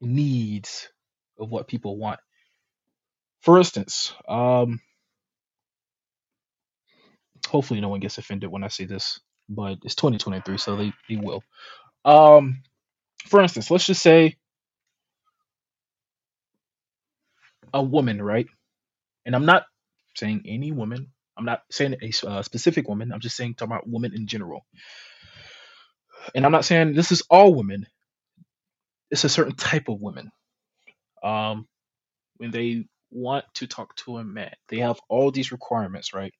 needs 0.00 0.88
of 1.38 1.50
what 1.50 1.68
people 1.68 1.98
want. 1.98 2.20
For 3.42 3.58
instance, 3.58 4.14
um, 4.28 4.80
hopefully 7.48 7.80
no 7.80 7.88
one 7.88 8.00
gets 8.00 8.18
offended 8.18 8.50
when 8.50 8.64
I 8.64 8.68
say 8.68 8.84
this, 8.86 9.20
but 9.48 9.78
it's 9.84 9.96
2023, 9.96 10.58
so 10.58 10.76
they, 10.76 10.92
they 11.08 11.16
will. 11.16 11.42
Um, 12.04 12.62
for 13.26 13.42
instance, 13.42 13.70
let's 13.70 13.86
just 13.86 14.02
say 14.02 14.36
a 17.74 17.82
woman, 17.82 18.22
right? 18.22 18.46
And 19.26 19.34
I'm 19.36 19.46
not 19.46 19.64
saying 20.16 20.42
any 20.46 20.72
woman. 20.72 21.08
I'm 21.38 21.44
not 21.44 21.62
saying 21.70 21.96
a 22.02 22.28
uh, 22.28 22.42
specific 22.42 22.88
woman. 22.88 23.12
I'm 23.12 23.20
just 23.20 23.36
saying 23.36 23.54
talking 23.54 23.72
about 23.72 23.88
women 23.88 24.14
in 24.14 24.26
general. 24.26 24.66
And 26.34 26.46
I'm 26.46 26.52
not 26.52 26.64
saying 26.66 26.94
this 26.94 27.12
is 27.12 27.22
all 27.30 27.54
women. 27.54 27.86
It's 29.10 29.24
a 29.24 29.30
certain 29.30 29.56
type 29.56 29.88
of 29.88 30.00
women. 30.02 30.32
Um, 31.22 31.68
when 32.38 32.50
they 32.52 32.86
want 33.10 33.44
to 33.54 33.66
talk 33.68 33.96
to 33.96 34.18
a 34.18 34.24
man, 34.24 34.52
they 34.68 34.78
have 34.78 35.00
all 35.08 35.30
these 35.32 35.52
requirements, 35.52 36.14
right? 36.14 36.34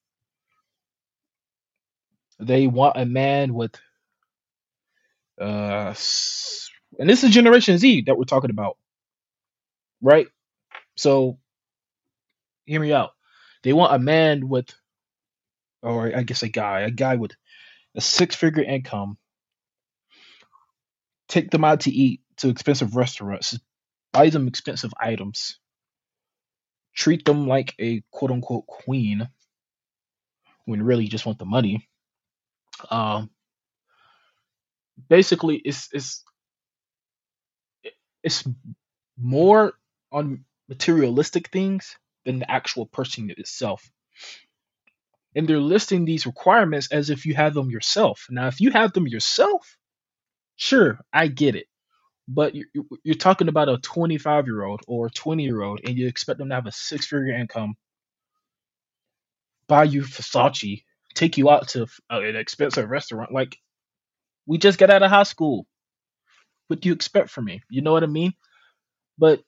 They 2.41 2.67
want 2.69 2.97
a 2.99 3.07
man 3.07 3.55
with 3.55 3.75
uh, 5.41 5.95
and 6.99 7.11
this 7.11 7.25
is 7.25 7.33
Generation 7.33 7.79
Z 7.79 8.05
that 8.07 8.19
we're 8.19 8.25
talking 8.25 8.51
about, 8.51 8.79
right? 10.03 10.29
So 10.97 11.39
hear 12.67 12.81
me 12.81 12.93
out. 12.93 13.11
They 13.65 13.73
want 13.73 13.95
a 13.95 13.99
man 13.99 14.49
with, 14.49 14.69
or 15.83 16.17
I 16.17 16.23
guess 16.25 16.43
a 16.43 16.49
guy, 16.49 16.83
a 16.83 16.91
guy 16.93 17.17
with 17.17 17.33
a 17.97 18.01
six-figure 18.03 18.65
income, 18.65 19.19
take 21.33 21.51
them 21.51 21.65
out 21.65 21.81
to 21.81 21.91
eat 21.91 22.21
to 22.37 22.51
expensive 22.51 22.95
restaurants, 22.95 23.59
buy 24.13 24.29
them 24.29 24.49
expensive 24.49 24.93
items, 25.01 25.59
treat 26.95 27.25
them 27.25 27.49
like 27.49 27.75
a 27.79 28.03
quote-unquote 28.11 28.67
queen 28.67 29.27
when 30.67 30.83
really 30.83 31.05
you 31.05 31.11
just 31.11 31.25
want 31.25 31.39
the 31.39 31.47
money. 31.47 31.89
Um, 32.91 33.31
basically, 35.09 35.57
it's 35.57 35.89
it's 35.93 36.23
it's 38.23 38.45
more 39.19 39.73
on 40.13 40.45
materialistic 40.69 41.49
things 41.49 41.97
than 42.27 42.41
the 42.41 42.51
actual 42.51 42.85
person 42.85 43.31
itself. 43.31 43.91
And 45.35 45.49
they're 45.49 45.59
listing 45.59 46.05
these 46.05 46.27
requirements 46.27 46.93
as 46.93 47.09
if 47.09 47.25
you 47.25 47.35
have 47.35 47.55
them 47.55 47.71
yourself. 47.71 48.27
Now, 48.29 48.49
if 48.49 48.61
you 48.61 48.71
have 48.71 48.93
them 48.93 49.09
yourself, 49.09 49.79
sure, 50.63 51.01
I 51.13 51.29
get 51.29 51.57
it. 51.57 51.67
But 52.29 52.55
you- 52.55 52.69
you- 52.75 52.89
you're 53.05 53.17
talking 53.17 53.49
about 53.49 53.69
a 53.69 53.79
25 53.79 54.47
year 54.47 54.63
old 54.65 54.83
or 54.89 55.11
20 55.11 55.45
year 55.45 55.63
old, 55.63 55.81
and 55.85 55.99
you 55.99 56.09
expect 56.09 56.39
them 56.39 56.51
to 56.51 56.55
have 56.57 56.67
a 56.67 56.73
six 56.73 57.07
figure 57.07 57.35
income, 57.35 57.77
buy 59.69 59.85
you 59.85 60.03
Versace, 60.03 60.85
take 61.15 61.39
you 61.39 61.51
out 61.51 61.69
to 61.69 61.85
uh, 62.11 62.21
an 62.23 62.37
expensive 62.37 62.91
restaurant. 62.91 63.33
Like, 63.33 63.59
we 64.47 64.59
just 64.59 64.79
got 64.79 64.91
out 64.91 65.03
of 65.05 65.11
high 65.11 65.25
school. 65.25 65.67
What 66.69 66.81
do 66.81 66.89
you 66.89 66.95
expect 66.95 67.31
from 67.31 67.47
me? 67.47 67.63
You 67.71 67.83
know 67.83 67.93
what 67.93 68.05
I 68.05 68.07
mean? 68.07 68.35
But, 69.19 69.43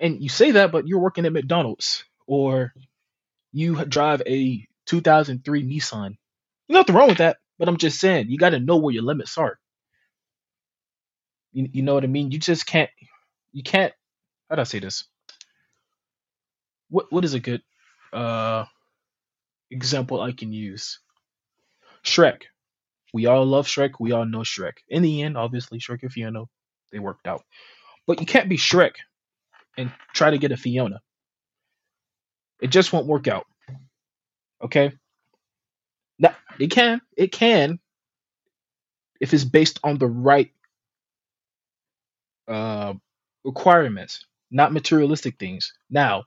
and 0.00 0.22
you 0.22 0.28
say 0.28 0.52
that, 0.52 0.72
but 0.72 0.86
you're 0.88 1.00
working 1.00 1.26
at 1.26 1.32
McDonald's 1.32 2.04
or 2.26 2.74
you 3.52 3.84
drive 3.86 4.22
a 4.26 4.66
2003 4.86 5.64
Nissan. 5.64 6.16
Nothing 6.68 6.96
wrong 6.96 7.08
with 7.08 7.18
that, 7.18 7.38
but 7.58 7.68
I'm 7.68 7.78
just 7.78 8.00
saying, 8.00 8.30
you 8.30 8.38
got 8.38 8.50
to 8.50 8.60
know 8.60 8.76
where 8.78 8.94
your 8.94 9.04
limits 9.04 9.38
are. 9.38 9.58
You, 11.54 11.70
you 11.72 11.82
know 11.84 11.94
what 11.94 12.04
I 12.04 12.08
mean? 12.08 12.32
You 12.32 12.40
just 12.40 12.66
can't, 12.66 12.90
you 13.52 13.64
can't, 13.64 13.94
how 14.50 14.56
do 14.56 14.62
I 14.62 14.66
say 14.66 14.80
this? 14.80 15.06
What 16.90 17.12
What 17.12 17.24
is 17.24 17.34
a 17.34 17.40
good 17.40 17.62
uh 18.12 18.66
example 19.70 20.20
I 20.22 20.32
can 20.32 20.52
use? 20.52 21.00
Shrek. 22.04 22.42
We 23.14 23.26
all 23.26 23.46
love 23.46 23.66
Shrek. 23.66 23.92
We 24.00 24.12
all 24.12 24.26
know 24.26 24.40
Shrek. 24.40 24.74
In 24.88 25.02
the 25.02 25.22
end, 25.22 25.38
obviously, 25.38 25.80
Shrek 25.80 26.02
and 26.02 26.12
Fiona, 26.12 26.44
they 26.92 27.00
worked 27.00 27.28
out. 27.28 27.44
But 28.06 28.20
you 28.20 28.26
can't 28.26 28.48
be 28.50 28.58
Shrek 28.58 28.94
and 29.78 29.92
try 30.14 30.30
to 30.30 30.38
get 30.38 30.52
a 30.52 30.56
Fiona. 30.58 31.00
It 32.60 32.68
just 32.68 32.92
won't 32.92 33.06
work 33.06 33.28
out. 33.28 33.46
Okay? 34.62 34.92
Now, 36.18 36.36
it 36.58 36.68
can. 36.68 37.00
It 37.16 37.32
can 37.32 37.78
if 39.20 39.34
it's 39.34 39.44
based 39.44 39.80
on 39.84 39.98
the 39.98 40.06
right 40.06 40.50
uh 42.48 42.94
requirements, 43.44 44.26
not 44.50 44.72
materialistic 44.72 45.38
things. 45.38 45.72
Now, 45.90 46.24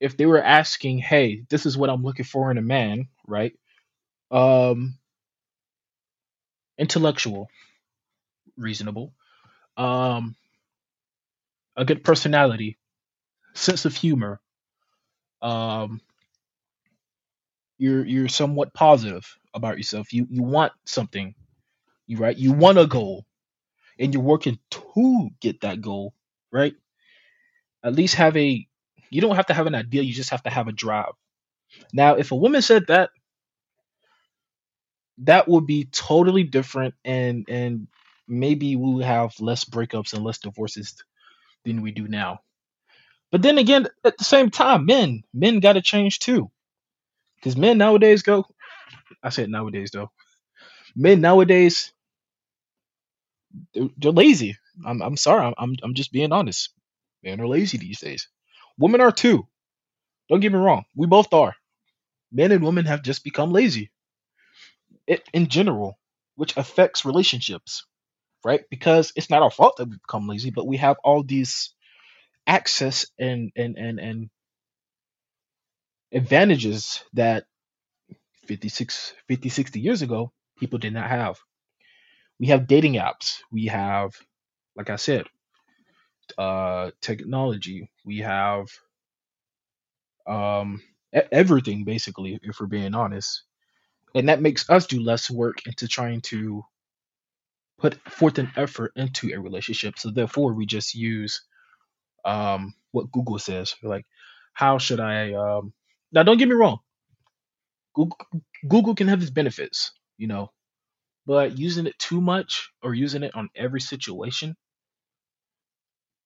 if 0.00 0.16
they 0.16 0.26
were 0.26 0.42
asking, 0.42 0.98
hey, 0.98 1.44
this 1.48 1.66
is 1.66 1.76
what 1.76 1.90
I'm 1.90 2.02
looking 2.04 2.24
for 2.24 2.50
in 2.50 2.58
a 2.58 2.62
man, 2.62 3.08
right? 3.26 3.54
Um, 4.30 4.98
intellectual, 6.78 7.48
reasonable, 8.56 9.12
um, 9.76 10.36
a 11.76 11.84
good 11.84 12.04
personality, 12.04 12.78
sense 13.54 13.84
of 13.84 13.96
humor, 13.96 14.40
um, 15.42 16.00
you're 17.78 18.04
you're 18.06 18.28
somewhat 18.28 18.74
positive 18.74 19.26
about 19.54 19.76
yourself. 19.78 20.12
You 20.12 20.26
you 20.30 20.42
want 20.42 20.72
something, 20.86 21.34
you 22.06 22.18
right? 22.18 22.36
You 22.36 22.52
want 22.52 22.78
a 22.78 22.86
goal, 22.86 23.26
and 23.98 24.14
you're 24.14 24.22
working 24.22 24.58
to 24.70 25.30
get 25.40 25.62
that 25.62 25.80
goal, 25.80 26.14
right? 26.52 26.74
At 27.84 27.94
least 27.94 28.16
have 28.16 28.36
a. 28.36 28.66
You 29.10 29.20
don't 29.20 29.36
have 29.36 29.46
to 29.46 29.54
have 29.54 29.66
an 29.66 29.74
idea. 29.74 30.02
You 30.02 30.12
just 30.14 30.30
have 30.30 30.42
to 30.44 30.50
have 30.50 30.68
a 30.68 30.72
drive. 30.72 31.12
Now, 31.92 32.14
if 32.16 32.32
a 32.32 32.36
woman 32.36 32.62
said 32.62 32.86
that, 32.88 33.10
that 35.18 35.48
would 35.48 35.66
be 35.66 35.86
totally 35.86 36.44
different, 36.44 36.94
and 37.04 37.46
and 37.48 37.88
maybe 38.28 38.76
we 38.76 38.94
would 38.94 39.04
have 39.04 39.38
less 39.40 39.64
breakups 39.64 40.12
and 40.14 40.24
less 40.24 40.38
divorces 40.38 40.96
than 41.64 41.82
we 41.82 41.92
do 41.92 42.08
now. 42.08 42.40
But 43.32 43.42
then 43.42 43.58
again, 43.58 43.88
at 44.04 44.18
the 44.18 44.24
same 44.24 44.50
time, 44.50 44.86
men 44.86 45.22
men 45.34 45.60
got 45.60 45.74
to 45.74 45.82
change 45.82 46.20
too, 46.20 46.50
because 47.36 47.56
men 47.56 47.78
nowadays 47.78 48.22
go. 48.22 48.46
I 49.22 49.30
said 49.30 49.50
nowadays 49.50 49.90
though. 49.92 50.10
Men 50.96 51.20
nowadays 51.20 51.92
they're, 53.74 53.88
they're 53.98 54.12
lazy. 54.12 54.56
I'm 54.86 55.02
I'm 55.02 55.16
sorry. 55.16 55.54
I'm 55.58 55.76
I'm 55.82 55.94
just 55.94 56.12
being 56.12 56.32
honest. 56.32 56.70
Men 57.22 57.40
are 57.40 57.48
lazy 57.48 57.78
these 57.78 58.00
days. 58.00 58.28
Women 58.78 59.00
are 59.00 59.12
too. 59.12 59.46
Don't 60.30 60.40
get 60.40 60.52
me 60.52 60.58
wrong. 60.58 60.84
We 60.96 61.06
both 61.06 61.32
are. 61.34 61.54
Men 62.32 62.52
and 62.52 62.64
women 62.64 62.86
have 62.86 63.02
just 63.02 63.24
become 63.24 63.52
lazy 63.52 63.90
it, 65.08 65.28
in 65.34 65.48
general, 65.48 65.98
which 66.36 66.56
affects 66.58 67.06
relationships, 67.06 67.86
right? 68.44 68.62
Because 68.70 69.12
it's 69.16 69.30
not 69.30 69.42
our 69.42 69.52
fault 69.52 69.76
that 69.78 69.88
we 69.88 69.96
become 69.96 70.28
lazy, 70.28 70.50
but 70.50 70.66
we 70.66 70.78
have 70.78 70.96
all 71.04 71.22
these 71.22 71.74
access 72.46 73.06
and 73.18 73.52
and 73.56 73.78
and 73.78 74.00
and 74.00 74.30
advantages 76.12 77.04
that 77.14 77.44
56 78.46 79.14
50 79.28 79.48
60 79.50 79.80
years 79.80 80.02
ago 80.02 80.32
people 80.58 80.78
did 80.78 80.94
not 80.94 81.10
have 81.10 81.38
we 82.40 82.48
have 82.48 82.66
dating 82.66 82.94
apps 82.94 83.40
we 83.52 83.66
have 83.66 84.14
like 84.76 84.90
i 84.90 84.96
said 84.96 85.24
uh 86.38 86.90
technology 87.00 87.90
we 88.04 88.18
have 88.18 88.68
um 90.26 90.82
everything 91.32 91.84
basically 91.84 92.38
if 92.42 92.60
we're 92.60 92.66
being 92.66 92.94
honest 92.94 93.42
and 94.14 94.28
that 94.28 94.42
makes 94.42 94.68
us 94.70 94.86
do 94.86 95.00
less 95.02 95.30
work 95.30 95.66
into 95.66 95.88
trying 95.88 96.20
to 96.20 96.62
put 97.78 98.00
forth 98.10 98.38
an 98.38 98.50
effort 98.56 98.92
into 98.96 99.32
a 99.34 99.40
relationship. 99.40 99.98
So 99.98 100.10
therefore, 100.10 100.54
we 100.54 100.66
just 100.66 100.94
use 100.94 101.42
um, 102.24 102.74
what 102.92 103.12
Google 103.12 103.38
says. 103.38 103.74
Like, 103.82 104.06
how 104.54 104.78
should 104.78 105.00
I? 105.00 105.34
Um, 105.34 105.72
now, 106.12 106.22
don't 106.22 106.38
get 106.38 106.48
me 106.48 106.54
wrong. 106.54 106.78
Google, 107.94 108.18
Google 108.68 108.94
can 108.94 109.08
have 109.08 109.22
its 109.22 109.30
benefits, 109.30 109.92
you 110.18 110.26
know, 110.28 110.50
but 111.26 111.58
using 111.58 111.86
it 111.86 111.98
too 111.98 112.20
much 112.20 112.70
or 112.82 112.94
using 112.94 113.22
it 113.24 113.34
on 113.34 113.50
every 113.56 113.80
situation 113.80 114.56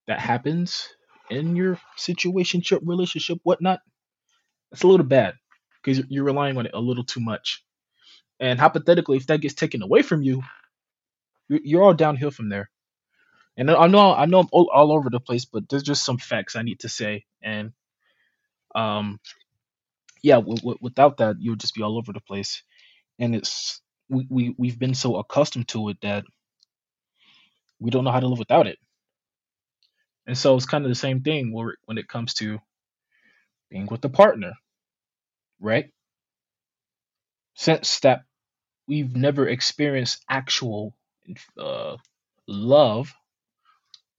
that 0.09 0.21
happens 0.21 0.88
in 1.30 1.57
your 1.57 1.78
situationship, 1.99 2.80
relationship, 2.85 3.38
whatnot, 3.45 3.80
it's 4.73 4.83
a 4.85 4.88
little 4.88 5.07
bad 5.07 5.35
because 5.83 6.04
you're 6.11 6.25
relying 6.25 6.59
on 6.59 6.66
it 6.66 6.73
a 6.75 6.80
little 6.80 7.04
too 7.04 7.21
much. 7.21 7.64
And 8.40 8.59
hypothetically, 8.61 9.19
if 9.19 9.26
that 9.28 9.40
gets 9.40 9.54
taken 9.54 9.83
away 9.83 10.02
from 10.02 10.23
you, 10.23 10.42
you're, 11.49 11.61
all 11.85 11.95
downhill 11.95 12.30
from 12.33 12.49
there. 12.50 12.71
And 13.57 13.71
I 13.71 13.87
know 13.88 14.14
I 14.14 14.26
know 14.26 14.40
I'm 14.40 14.49
all, 14.52 14.71
all 14.73 14.92
over 14.92 15.11
the 15.11 15.21
place, 15.21 15.47
but 15.47 15.69
there's 15.69 15.83
just 15.85 16.04
some 16.04 16.19
facts 16.19 16.57
I 16.57 16.62
need 16.62 16.80
to 16.80 16.90
say. 16.90 17.25
And 17.42 17.73
um, 18.75 19.21
yeah, 20.23 20.37
w- 20.37 20.57
w- 20.59 20.78
without 20.83 21.19
that, 21.19 21.37
you'll 21.40 21.57
just 21.57 21.75
be 21.75 21.83
all 21.83 21.99
over 21.99 22.12
the 22.12 22.21
place. 22.21 22.62
And 23.19 23.35
it's 23.37 23.80
we, 24.11 24.26
we 24.31 24.57
we've 24.59 24.81
been 24.81 24.95
so 24.95 25.19
accustomed 25.19 25.69
to 25.71 25.90
it 25.90 25.99
that 26.02 26.25
we 27.81 27.90
don't 27.90 28.05
know 28.05 28.12
how 28.12 28.21
to 28.21 28.29
live 28.29 28.38
without 28.40 28.69
it. 28.69 28.79
And 30.26 30.38
so 30.38 30.57
it's 30.57 30.67
kind 30.67 30.85
of 30.85 30.90
the 30.90 30.95
same 30.97 31.23
thing 31.23 31.52
where, 31.52 31.76
when 31.87 31.99
it 31.99 32.09
comes 32.09 32.35
to 32.37 32.59
being 33.71 33.87
with 33.90 34.05
a 34.05 34.11
partner, 34.11 34.52
right? 35.61 35.90
Since 37.57 38.00
that 38.00 38.23
we've 38.88 39.17
never 39.17 39.49
experienced 39.49 40.25
actual 40.31 40.95
uh, 41.59 41.97
love, 42.49 43.12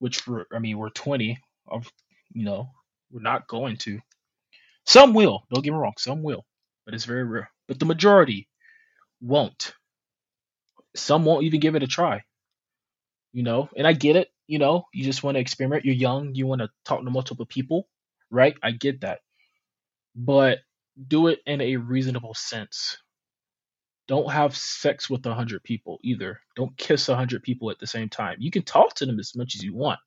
which 0.00 0.22
I 0.54 0.60
mean 0.60 0.78
we're 0.78 0.90
20, 0.90 1.38
of 1.68 1.90
you 2.32 2.44
know 2.44 2.70
we're 3.12 3.22
not 3.22 3.48
going 3.48 3.78
to. 3.78 4.00
Some 4.86 5.14
will, 5.14 5.44
don't 5.52 5.64
get 5.64 5.72
me 5.72 5.78
wrong, 5.78 5.94
some 5.98 6.22
will, 6.22 6.44
but 6.86 6.94
it's 6.94 7.06
very 7.06 7.24
rare. 7.24 7.50
But 7.68 7.78
the 7.80 7.86
majority 7.86 8.48
won't. 9.20 9.74
Some 10.96 11.24
won't 11.24 11.44
even 11.44 11.60
give 11.60 11.74
it 11.74 11.82
a 11.82 11.86
try, 11.86 12.22
you 13.32 13.42
know. 13.42 13.68
And 13.76 13.86
I 13.86 13.92
get 13.92 14.16
it, 14.16 14.28
you 14.46 14.58
know. 14.58 14.84
You 14.92 15.04
just 15.04 15.22
want 15.22 15.36
to 15.36 15.40
experiment. 15.40 15.84
You're 15.84 15.94
young. 15.94 16.34
You 16.34 16.46
want 16.46 16.60
to 16.62 16.70
talk 16.84 17.04
to 17.04 17.10
multiple 17.10 17.46
people, 17.46 17.88
right? 18.30 18.54
I 18.62 18.72
get 18.72 19.02
that, 19.02 19.20
but 20.14 20.58
do 21.08 21.28
it 21.28 21.40
in 21.46 21.60
a 21.60 21.76
reasonable 21.76 22.34
sense. 22.34 22.98
Don't 24.08 24.30
have 24.30 24.56
sex 24.56 25.08
with 25.08 25.24
a 25.26 25.34
hundred 25.34 25.62
people 25.62 25.98
either. 26.02 26.40
Don't 26.56 26.76
kiss 26.76 27.08
a 27.08 27.16
hundred 27.16 27.42
people 27.42 27.70
at 27.70 27.78
the 27.78 27.86
same 27.86 28.08
time. 28.08 28.36
You 28.40 28.50
can 28.50 28.62
talk 28.62 28.94
to 28.96 29.06
them 29.06 29.18
as 29.18 29.34
much 29.36 29.54
as 29.54 29.62
you 29.62 29.74
want. 29.74 30.00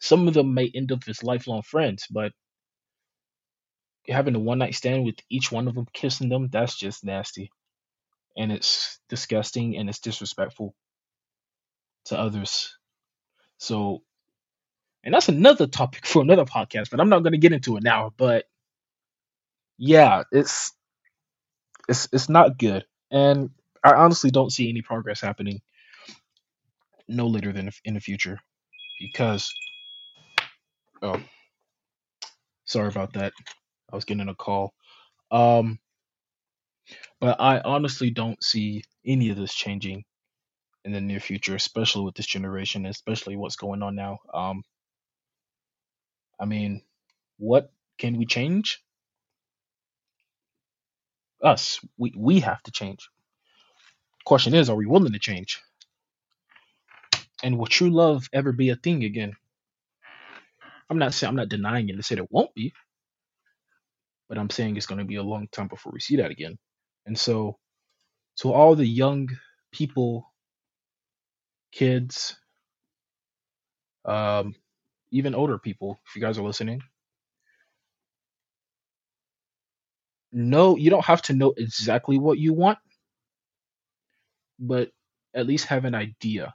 Some 0.00 0.28
of 0.28 0.34
them 0.34 0.54
may 0.54 0.70
end 0.74 0.92
up 0.92 1.04
as 1.08 1.22
lifelong 1.22 1.62
friends, 1.62 2.06
but 2.10 2.32
having 4.08 4.34
a 4.34 4.38
one 4.38 4.58
night 4.58 4.74
stand 4.74 5.04
with 5.04 5.16
each 5.30 5.50
one 5.52 5.68
of 5.68 5.74
them, 5.74 5.86
kissing 5.92 6.28
them, 6.28 6.48
that's 6.52 6.76
just 6.76 7.04
nasty. 7.04 7.50
And 8.36 8.52
it's 8.52 8.98
disgusting 9.08 9.76
and 9.76 9.88
it's 9.88 10.00
disrespectful 10.00 10.74
to 12.06 12.18
others. 12.18 12.76
So, 13.58 14.02
and 15.04 15.14
that's 15.14 15.28
another 15.28 15.66
topic 15.66 16.06
for 16.06 16.22
another 16.22 16.44
podcast, 16.44 16.90
but 16.90 17.00
I'm 17.00 17.08
not 17.08 17.22
going 17.22 17.32
to 17.32 17.38
get 17.38 17.52
into 17.52 17.76
it 17.76 17.82
now. 17.82 18.12
But 18.16 18.44
yeah, 19.78 20.24
it's 20.32 20.72
it's 21.88 22.08
it's 22.12 22.28
not 22.28 22.58
good, 22.58 22.84
and 23.10 23.50
I 23.84 23.94
honestly 23.94 24.30
don't 24.30 24.52
see 24.52 24.68
any 24.68 24.82
progress 24.82 25.20
happening 25.20 25.60
no 27.08 27.26
later 27.28 27.52
than 27.52 27.70
in 27.84 27.94
the 27.94 28.00
future 28.00 28.38
because 29.00 29.52
oh, 31.02 31.20
sorry 32.64 32.88
about 32.88 33.12
that. 33.14 33.32
I 33.92 33.94
was 33.94 34.04
getting 34.04 34.28
a 34.28 34.34
call. 34.34 34.74
Um, 35.30 35.78
but 37.20 37.40
I 37.40 37.60
honestly 37.60 38.10
don't 38.10 38.42
see 38.42 38.84
any 39.06 39.30
of 39.30 39.36
this 39.36 39.54
changing 39.54 40.04
in 40.84 40.92
the 40.92 41.00
near 41.00 41.20
future, 41.20 41.56
especially 41.56 42.04
with 42.04 42.16
this 42.16 42.26
generation, 42.26 42.86
especially 42.86 43.36
what's 43.36 43.56
going 43.56 43.82
on 43.82 43.96
now. 43.96 44.18
Um, 44.34 44.62
I 46.40 46.46
mean, 46.46 46.82
what 47.38 47.72
can 47.98 48.18
we 48.18 48.26
change? 48.26 48.82
Us. 51.42 51.80
We 51.98 52.12
we 52.16 52.40
have 52.40 52.62
to 52.64 52.72
change. 52.72 53.08
Question 54.26 54.54
is, 54.54 54.70
are 54.70 54.76
we 54.76 54.86
willing 54.86 55.12
to 55.12 55.18
change? 55.20 55.62
And 57.44 57.58
will 57.58 57.66
true 57.66 57.90
love 57.90 58.28
ever 58.32 58.52
be 58.52 58.70
a 58.70 58.76
thing 58.76 59.04
again? 59.04 59.34
I'm 60.90 60.98
not 60.98 61.14
saying 61.14 61.30
I'm 61.30 61.36
not 61.36 61.48
denying 61.48 61.88
it 61.88 61.96
to 61.96 62.02
say 62.02 62.16
it 62.16 62.30
won't 62.32 62.54
be, 62.54 62.72
but 64.28 64.38
I'm 64.38 64.50
saying 64.50 64.76
it's 64.76 64.86
going 64.86 65.00
to 65.00 65.04
be 65.04 65.16
a 65.16 65.22
long 65.22 65.48
time 65.52 65.68
before 65.68 65.92
we 65.92 66.00
see 66.00 66.16
that 66.16 66.30
again. 66.30 66.58
And 67.06 67.18
so, 67.18 67.58
to 68.38 68.52
all 68.52 68.74
the 68.76 68.86
young 68.86 69.28
people, 69.72 70.32
kids, 71.72 72.36
um, 74.04 74.54
even 75.12 75.34
older 75.34 75.58
people, 75.58 75.98
if 76.06 76.16
you 76.16 76.22
guys 76.22 76.38
are 76.38 76.42
listening, 76.44 76.82
no, 80.32 80.76
you 80.76 80.90
don't 80.90 81.04
have 81.04 81.22
to 81.22 81.34
know 81.34 81.54
exactly 81.56 82.18
what 82.18 82.38
you 82.38 82.52
want, 82.52 82.78
but 84.58 84.90
at 85.34 85.46
least 85.46 85.66
have 85.66 85.84
an 85.84 85.94
idea 85.94 86.54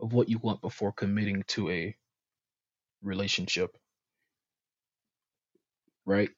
of 0.00 0.12
what 0.12 0.28
you 0.28 0.38
want 0.38 0.60
before 0.60 0.92
committing 0.92 1.44
to 1.48 1.70
a 1.70 1.96
relationship, 3.02 3.76
right? 6.06 6.30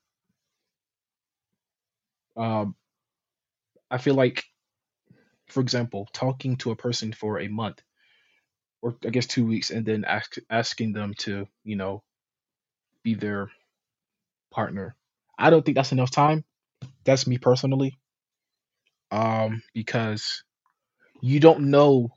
Um, 2.37 2.77
I 3.91 3.99
feel 3.99 4.15
like, 4.15 4.45
for 5.49 5.61
example, 5.61 6.09
talking 6.13 6.57
to 6.59 6.71
a 6.73 6.77
person 6.77 7.13
for 7.13 7.41
a 7.41 7.49
month 7.49 7.81
or 8.83 8.97
I 9.05 9.11
guess 9.11 9.27
two 9.27 9.47
weeks, 9.47 9.71
and 9.71 9.85
then 9.87 10.05
ask, 10.05 10.37
asking 10.51 10.93
them 10.93 11.15
to, 11.19 11.47
you 11.65 11.77
know, 11.77 12.03
be 13.05 13.15
their 13.15 13.51
partner. 14.51 14.97
I 15.39 15.51
don't 15.51 15.65
think 15.65 15.77
that's 15.77 15.93
enough 15.93 16.11
time. 16.11 16.45
That's 17.05 17.27
me 17.27 17.39
personally. 17.39 17.99
Um, 19.11 19.63
because 19.75 20.45
you 21.23 21.41
don't 21.41 21.71
know. 21.71 22.11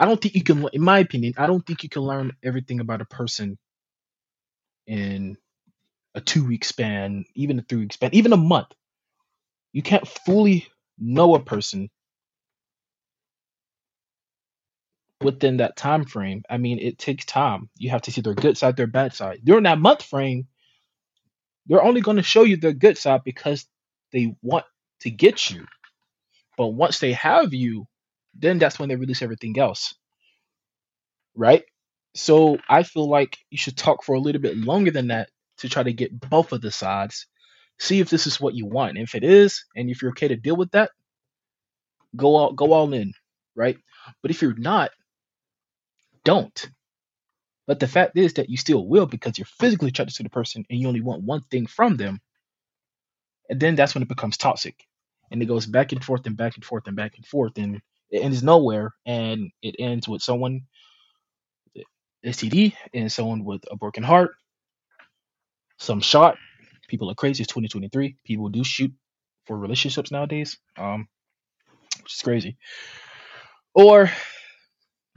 I 0.00 0.06
don't 0.06 0.20
think 0.20 0.34
you 0.34 0.44
can, 0.44 0.68
in 0.72 0.82
my 0.82 0.98
opinion, 1.00 1.34
I 1.38 1.46
don't 1.46 1.64
think 1.66 1.82
you 1.82 1.88
can 1.88 2.02
learn 2.02 2.32
everything 2.42 2.80
about 2.80 3.00
a 3.02 3.06
person 3.06 3.58
in 4.86 5.36
a 6.14 6.20
two 6.20 6.44
week 6.44 6.64
span, 6.64 7.24
even 7.34 7.58
a 7.58 7.62
three 7.62 7.78
week 7.78 7.92
span, 7.92 8.10
even 8.14 8.32
a 8.32 8.36
month. 8.36 8.68
You 9.72 9.82
can't 9.82 10.06
fully 10.06 10.66
know 10.98 11.34
a 11.34 11.40
person 11.40 11.90
within 15.22 15.58
that 15.58 15.76
time 15.76 16.04
frame. 16.04 16.42
I 16.50 16.58
mean, 16.58 16.78
it 16.78 16.98
takes 16.98 17.24
time. 17.24 17.70
You 17.78 17.90
have 17.90 18.02
to 18.02 18.12
see 18.12 18.20
their 18.20 18.34
good 18.34 18.58
side, 18.58 18.76
their 18.76 18.86
bad 18.86 19.14
side. 19.14 19.40
During 19.44 19.64
that 19.64 19.78
month 19.78 20.02
frame, 20.02 20.48
they're 21.66 21.82
only 21.82 22.00
going 22.00 22.16
to 22.16 22.22
show 22.22 22.42
you 22.42 22.56
their 22.56 22.72
good 22.72 22.98
side 22.98 23.22
because 23.24 23.66
they 24.12 24.34
want 24.42 24.66
to 25.00 25.10
get 25.10 25.50
you. 25.50 25.66
But 26.58 26.68
once 26.68 26.98
they 26.98 27.12
have 27.12 27.54
you, 27.54 27.86
then 28.34 28.58
that's 28.58 28.78
when 28.78 28.88
they 28.88 28.96
release 28.96 29.22
everything 29.22 29.58
else. 29.58 29.94
Right? 31.34 31.64
So 32.14 32.58
I 32.68 32.82
feel 32.82 33.08
like 33.08 33.38
you 33.50 33.56
should 33.56 33.76
talk 33.76 34.02
for 34.02 34.14
a 34.14 34.20
little 34.20 34.42
bit 34.42 34.56
longer 34.56 34.90
than 34.90 35.08
that 35.08 35.30
to 35.62 35.68
try 35.68 35.82
to 35.82 35.92
get 35.92 36.18
both 36.18 36.52
of 36.52 36.60
the 36.60 36.70
sides. 36.70 37.26
See 37.78 38.00
if 38.00 38.10
this 38.10 38.26
is 38.26 38.40
what 38.40 38.54
you 38.54 38.66
want. 38.66 38.98
If 38.98 39.14
it 39.14 39.24
is, 39.24 39.64
and 39.74 39.90
if 39.90 40.02
you're 40.02 40.12
okay 40.12 40.28
to 40.28 40.36
deal 40.36 40.56
with 40.56 40.70
that, 40.72 40.90
go 42.14 42.36
all 42.36 42.52
go 42.52 42.72
all 42.72 42.92
in, 42.92 43.12
right? 43.56 43.78
But 44.20 44.30
if 44.30 44.42
you're 44.42 44.54
not, 44.56 44.90
don't. 46.24 46.70
But 47.66 47.80
the 47.80 47.88
fact 47.88 48.18
is 48.18 48.34
that 48.34 48.50
you 48.50 48.56
still 48.56 48.86
will 48.86 49.06
because 49.06 49.38
you're 49.38 49.46
physically 49.46 49.88
attracted 49.88 50.16
to 50.16 50.22
the 50.24 50.30
person 50.30 50.64
and 50.68 50.80
you 50.80 50.88
only 50.88 51.00
want 51.00 51.22
one 51.22 51.42
thing 51.50 51.66
from 51.66 51.96
them. 51.96 52.20
And 53.48 53.60
then 53.60 53.76
that's 53.76 53.94
when 53.94 54.02
it 54.02 54.08
becomes 54.08 54.36
toxic. 54.36 54.76
And 55.30 55.40
it 55.42 55.46
goes 55.46 55.66
back 55.66 55.92
and 55.92 56.04
forth 56.04 56.26
and 56.26 56.36
back 56.36 56.56
and 56.56 56.64
forth 56.64 56.86
and 56.86 56.96
back 56.96 57.14
and 57.16 57.26
forth 57.26 57.56
and 57.56 57.80
it 58.10 58.22
ends 58.22 58.42
nowhere 58.42 58.92
and 59.06 59.50
it 59.62 59.76
ends 59.78 60.08
with 60.08 60.22
someone 60.22 60.62
STD 62.24 62.74
and 62.94 63.10
someone 63.10 63.44
with 63.44 63.62
a 63.70 63.76
broken 63.76 64.02
heart, 64.02 64.34
some 65.82 66.00
shot. 66.00 66.38
People 66.88 67.10
are 67.10 67.16
crazy. 67.16 67.42
It's 67.44 67.52
2023. 67.52 68.16
People 68.24 68.50
do 68.50 68.64
shoot 68.64 68.92
for 69.46 69.58
relationships 69.58 70.12
nowadays, 70.12 70.58
um, 70.78 71.08
which 72.02 72.14
is 72.14 72.22
crazy. 72.22 72.58
Or 73.74 74.10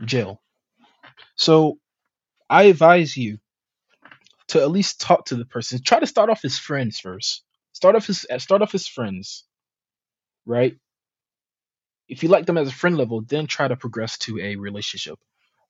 jail. 0.05 0.41
So 1.35 1.79
I 2.49 2.63
advise 2.65 3.17
you 3.17 3.39
to 4.49 4.61
at 4.61 4.71
least 4.71 5.01
talk 5.01 5.25
to 5.27 5.35
the 5.35 5.45
person. 5.45 5.81
Try 5.83 5.99
to 6.01 6.07
start 6.07 6.29
off 6.31 6.45
as 6.45 6.57
friends 6.59 6.99
first. 6.99 7.43
Start 7.73 7.95
off 7.95 8.09
as 8.09 8.25
start 8.43 8.61
off 8.63 8.75
as 8.75 8.87
friends. 8.87 9.45
right? 10.45 10.75
If 12.09 12.23
you 12.23 12.29
like 12.29 12.45
them 12.47 12.57
as 12.57 12.69
a 12.69 12.73
friend 12.73 12.97
level, 12.97 13.21
then 13.21 13.47
try 13.47 13.67
to 13.67 13.77
progress 13.77 14.17
to 14.19 14.39
a 14.39 14.57
relationship. 14.57 15.19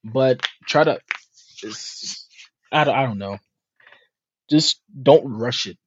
But 0.03 0.47
try 0.67 0.83
to, 0.85 0.99
I, 2.71 2.83
don't- 2.83 2.95
I 2.95 3.03
don't 3.05 3.17
know, 3.17 3.37
just 4.49 4.81
don't 5.03 5.25
rush 5.27 5.67
it 5.67 5.77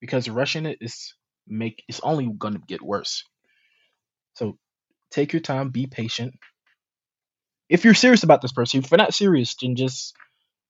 because 0.00 0.28
rushing 0.28 0.66
it 0.66 0.78
is 0.80 1.14
make 1.48 1.82
it's 1.88 2.00
only 2.02 2.30
gonna 2.38 2.60
get 2.68 2.82
worse. 2.82 3.24
So 4.34 4.58
take 5.10 5.32
your 5.32 5.40
time, 5.42 5.70
be 5.70 5.86
patient. 5.86 6.34
If 7.68 7.84
you're 7.84 7.94
serious 7.94 8.24
about 8.24 8.42
this 8.42 8.52
person, 8.52 8.80
if 8.80 8.90
you're 8.90 8.98
not 8.98 9.14
serious, 9.14 9.56
then 9.60 9.76
just 9.76 10.14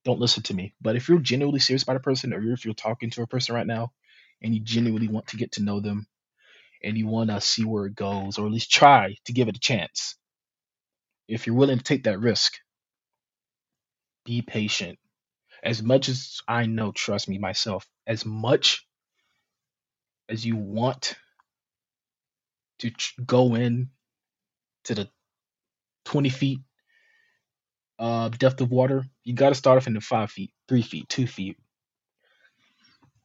don't 0.04 0.20
listen 0.20 0.42
to 0.44 0.54
me. 0.54 0.74
But 0.80 0.96
if 0.96 1.08
you're 1.08 1.18
genuinely 1.20 1.60
serious 1.60 1.82
about 1.84 1.96
a 1.96 2.00
person, 2.00 2.32
or 2.34 2.52
if 2.52 2.64
you're 2.64 2.74
talking 2.74 3.10
to 3.10 3.22
a 3.22 3.26
person 3.28 3.54
right 3.54 3.66
now 3.66 3.92
and 4.42 4.54
you 4.54 4.60
genuinely 4.62 5.08
want 5.08 5.28
to 5.28 5.38
get 5.38 5.52
to 5.54 5.64
know 5.64 5.80
them 5.80 6.06
and 6.84 6.98
you 6.98 7.08
want 7.08 7.30
to 7.30 7.40
see 7.40 7.64
where 7.64 7.86
it 7.86 7.96
goes, 7.96 8.38
or 8.38 8.46
at 8.46 8.52
least 8.52 8.70
try 8.72 9.16
to 9.26 9.32
give 9.34 9.48
it 9.48 9.56
a 9.56 9.60
chance, 9.60 10.16
if 11.28 11.46
you're 11.46 11.56
willing 11.56 11.78
to 11.78 11.84
take 11.84 12.04
that 12.04 12.20
risk, 12.20 12.54
be 14.26 14.42
patient. 14.42 14.99
As 15.64 15.82
much 15.82 16.08
as 16.08 16.40
I 16.48 16.66
know, 16.66 16.92
trust 16.92 17.28
me, 17.28 17.38
myself, 17.38 17.86
as 18.06 18.26
much 18.26 18.86
as 20.28 20.44
you 20.46 20.56
want 20.56 21.16
to 22.80 22.92
go 23.26 23.54
in 23.56 23.90
to 24.84 24.94
the 24.96 25.10
20 26.06 26.30
feet 26.30 26.60
uh, 28.00 28.30
depth 28.30 28.62
of 28.62 28.70
water, 28.72 29.04
you 29.24 29.34
got 29.34 29.50
to 29.50 29.56
start 29.56 29.78
off 29.78 29.88
in 29.88 29.94
the 29.94 30.02
five 30.02 30.30
feet, 30.32 30.52
three 30.68 30.82
feet, 30.82 31.08
two 31.10 31.28
feet. 31.28 31.58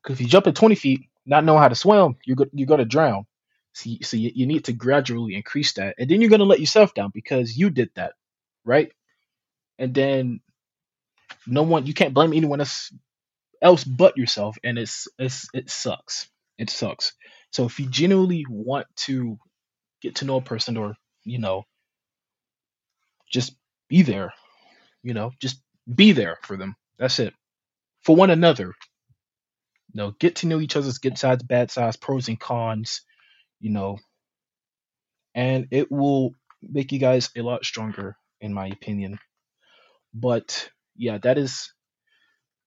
Because 0.03 0.15
if 0.17 0.21
you 0.21 0.27
jump 0.27 0.47
at 0.47 0.55
20 0.55 0.75
feet, 0.75 1.01
not 1.25 1.45
knowing 1.45 1.61
how 1.61 1.69
to 1.69 1.75
swim, 1.75 2.17
you're 2.25 2.37
go- 2.37 2.49
you're 2.53 2.67
gonna 2.67 2.85
drown. 2.85 3.25
So, 3.73 3.89
you, 3.91 3.99
so 4.03 4.17
you, 4.17 4.31
you 4.35 4.47
need 4.47 4.65
to 4.65 4.73
gradually 4.73 5.35
increase 5.35 5.73
that, 5.73 5.95
and 5.99 6.09
then 6.09 6.21
you're 6.21 6.29
gonna 6.31 6.45
let 6.45 6.59
yourself 6.61 6.93
down 6.95 7.11
because 7.13 7.57
you 7.57 7.69
did 7.71 7.91
that, 7.95 8.13
right? 8.65 8.91
And 9.79 9.93
then 9.93 10.41
no 11.47 11.63
one, 11.63 11.85
you 11.85 11.93
can't 11.93 12.13
blame 12.13 12.33
anyone 12.33 12.59
else 12.61 12.93
else 13.61 13.83
but 13.83 14.17
yourself, 14.17 14.57
and 14.63 14.77
it's 14.77 15.07
it's 15.19 15.47
it 15.53 15.69
sucks. 15.69 16.29
It 16.57 16.69
sucks. 16.69 17.13
So 17.51 17.65
if 17.65 17.79
you 17.79 17.87
genuinely 17.87 18.45
want 18.49 18.87
to 19.07 19.37
get 20.01 20.15
to 20.17 20.25
know 20.25 20.37
a 20.37 20.41
person, 20.41 20.77
or 20.77 20.95
you 21.23 21.39
know, 21.39 21.63
just 23.31 23.55
be 23.89 24.01
there, 24.03 24.33
you 25.03 25.13
know, 25.13 25.31
just 25.41 25.61
be 25.93 26.11
there 26.11 26.37
for 26.43 26.57
them. 26.57 26.75
That's 26.97 27.19
it. 27.19 27.33
For 28.03 28.15
one 28.15 28.29
another, 28.29 28.67
you 28.67 29.95
know, 29.95 30.11
get 30.19 30.37
to 30.37 30.47
know 30.47 30.59
each 30.59 30.75
other's 30.75 30.99
good 30.99 31.17
sides, 31.17 31.43
bad 31.43 31.71
sides, 31.71 31.97
pros 31.97 32.27
and 32.27 32.39
cons, 32.39 33.01
you 33.59 33.71
know, 33.71 33.97
and 35.33 35.67
it 35.71 35.91
will 35.91 36.33
make 36.61 36.91
you 36.91 36.99
guys 36.99 37.29
a 37.37 37.41
lot 37.41 37.65
stronger, 37.65 38.17
in 38.41 38.53
my 38.53 38.67
opinion. 38.67 39.19
But 40.13 40.69
yeah, 40.95 41.17
that 41.19 41.37
is 41.37 41.73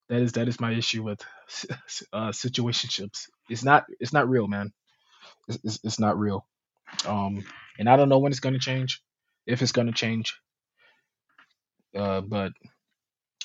that 0.08 0.22
is 0.22 0.32
that 0.32 0.48
is 0.48 0.60
my 0.60 0.72
issue 0.72 1.02
with 1.02 1.22
uh, 2.12 2.30
situationships. 2.30 3.28
It's 3.48 3.64
not 3.64 3.86
it's 4.00 4.12
not 4.12 4.28
real, 4.28 4.48
man. 4.48 4.72
It's, 5.48 5.58
it's, 5.64 5.80
it's 5.84 6.00
not 6.00 6.18
real. 6.18 6.46
Um, 7.06 7.44
and 7.78 7.88
I 7.88 7.96
don't 7.96 8.08
know 8.08 8.18
when 8.18 8.32
it's 8.32 8.40
gonna 8.40 8.58
change, 8.58 9.02
if 9.46 9.62
it's 9.62 9.72
gonna 9.72 9.92
change. 9.92 10.34
Uh, 11.96 12.20
but 12.20 12.52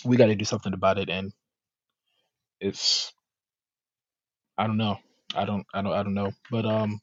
we 0.05 0.17
got 0.17 0.27
to 0.27 0.35
do 0.35 0.45
something 0.45 0.73
about 0.73 0.97
it, 0.97 1.09
and 1.09 1.33
it's 2.59 3.13
I 4.57 4.67
don't 4.67 4.77
know. 4.77 4.97
I 5.35 5.45
don't 5.45 5.65
I 5.73 5.81
don't 5.81 5.93
I 5.93 6.03
don't 6.03 6.13
know. 6.13 6.31
But 6.51 6.65
um, 6.65 7.01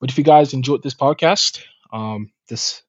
but 0.00 0.10
if 0.10 0.18
you 0.18 0.24
guys 0.24 0.54
enjoyed 0.54 0.82
this 0.82 0.94
podcast, 0.94 1.62
um, 1.92 2.32
this 2.48 2.82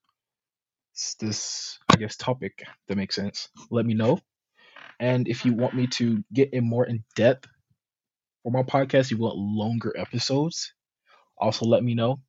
this 1.20 1.80
I 1.94 1.98
guess 1.98 2.16
topic 2.16 2.64
that 2.88 2.98
makes 2.98 3.16
sense, 3.16 3.50
let 3.70 3.86
me 3.86 3.94
know. 3.94 4.20
And 5.00 5.28
if 5.28 5.46
you 5.46 5.54
want 5.54 5.76
me 5.76 5.86
to 5.88 6.24
get 6.34 6.52
in 6.54 6.64
more 6.64 6.86
in 6.88 7.04
depth 7.16 7.48
for 8.42 8.52
my 8.52 8.64
podcast, 8.64 9.12
you 9.12 9.18
want 9.18 9.38
longer 9.38 9.94
episodes, 9.96 10.74
also 11.38 11.66
let 11.66 11.84
me 11.84 11.94
know 11.94 12.20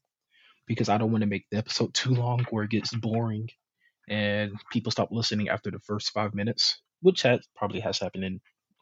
because 0.66 0.90
I 0.90 0.98
don't 0.98 1.12
want 1.12 1.22
to 1.22 1.29
make 1.29 1.46
the 1.50 1.57
episode 1.57 1.94
too 1.94 2.11
long 2.14 2.44
where 2.50 2.64
it 2.64 2.70
gets 2.70 2.94
boring 2.94 3.48
and 4.07 4.53
people 4.70 4.92
stop 4.92 5.09
listening 5.11 5.48
after 5.48 5.70
the 5.70 5.79
first 5.79 6.11
five 6.11 6.35
minutes, 6.35 6.83
which 7.00 7.22
has 7.22 7.40
probably 7.57 7.81
has 7.81 7.98
happened 7.98 8.24
in 8.24 8.35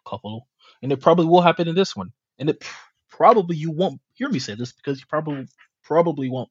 a 0.04 0.10
couple, 0.10 0.48
and 0.82 0.90
it 0.90 1.00
probably 1.00 1.26
will 1.26 1.42
happen 1.42 1.68
in 1.68 1.76
this 1.76 1.94
one. 1.94 2.12
And 2.40 2.50
it 2.50 2.64
probably 3.08 3.56
you 3.56 3.70
won't 3.70 4.00
hear 4.14 4.28
me 4.28 4.40
say 4.40 4.56
this 4.56 4.72
because 4.72 4.98
you 4.98 5.06
probably 5.08 5.46
probably 5.84 6.28
won't 6.28 6.50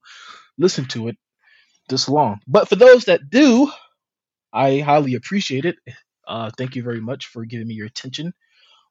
listen 0.57 0.85
to 0.85 1.09
it 1.09 1.17
this 1.89 2.07
long. 2.07 2.39
But 2.47 2.69
for 2.69 2.77
those 2.77 3.05
that 3.05 3.29
do, 3.29 3.69
I 4.53 4.79
highly 4.79 5.15
appreciate 5.15 5.65
it. 5.65 5.77
Uh, 6.27 6.51
thank 6.57 6.75
you 6.75 6.83
very 6.83 7.01
much 7.01 7.27
for 7.27 7.45
giving 7.45 7.67
me 7.67 7.73
your 7.75 7.87
attention, 7.87 8.33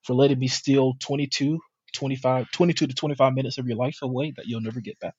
for 0.02 0.14
letting 0.14 0.38
me 0.38 0.48
steal 0.48 0.94
22, 1.00 1.58
25, 1.94 2.50
22 2.52 2.86
to 2.86 2.94
25 2.94 3.34
minutes 3.34 3.58
of 3.58 3.66
your 3.66 3.76
life 3.76 3.98
away 4.02 4.32
that 4.36 4.46
you'll 4.46 4.60
never 4.60 4.80
get 4.80 4.98
back. 5.00 5.16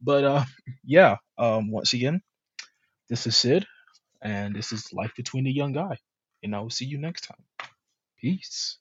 But 0.00 0.24
uh, 0.24 0.44
yeah, 0.84 1.16
um, 1.38 1.70
once 1.70 1.92
again, 1.92 2.22
this 3.08 3.26
is 3.26 3.36
Sid, 3.36 3.66
and 4.22 4.54
this 4.54 4.72
is 4.72 4.92
Life 4.92 5.12
Between 5.16 5.44
the 5.44 5.52
Young 5.52 5.72
Guy. 5.72 5.98
And 6.42 6.54
I 6.54 6.60
will 6.60 6.70
see 6.70 6.84
you 6.86 6.98
next 6.98 7.22
time. 7.22 7.44
Peace. 8.20 8.78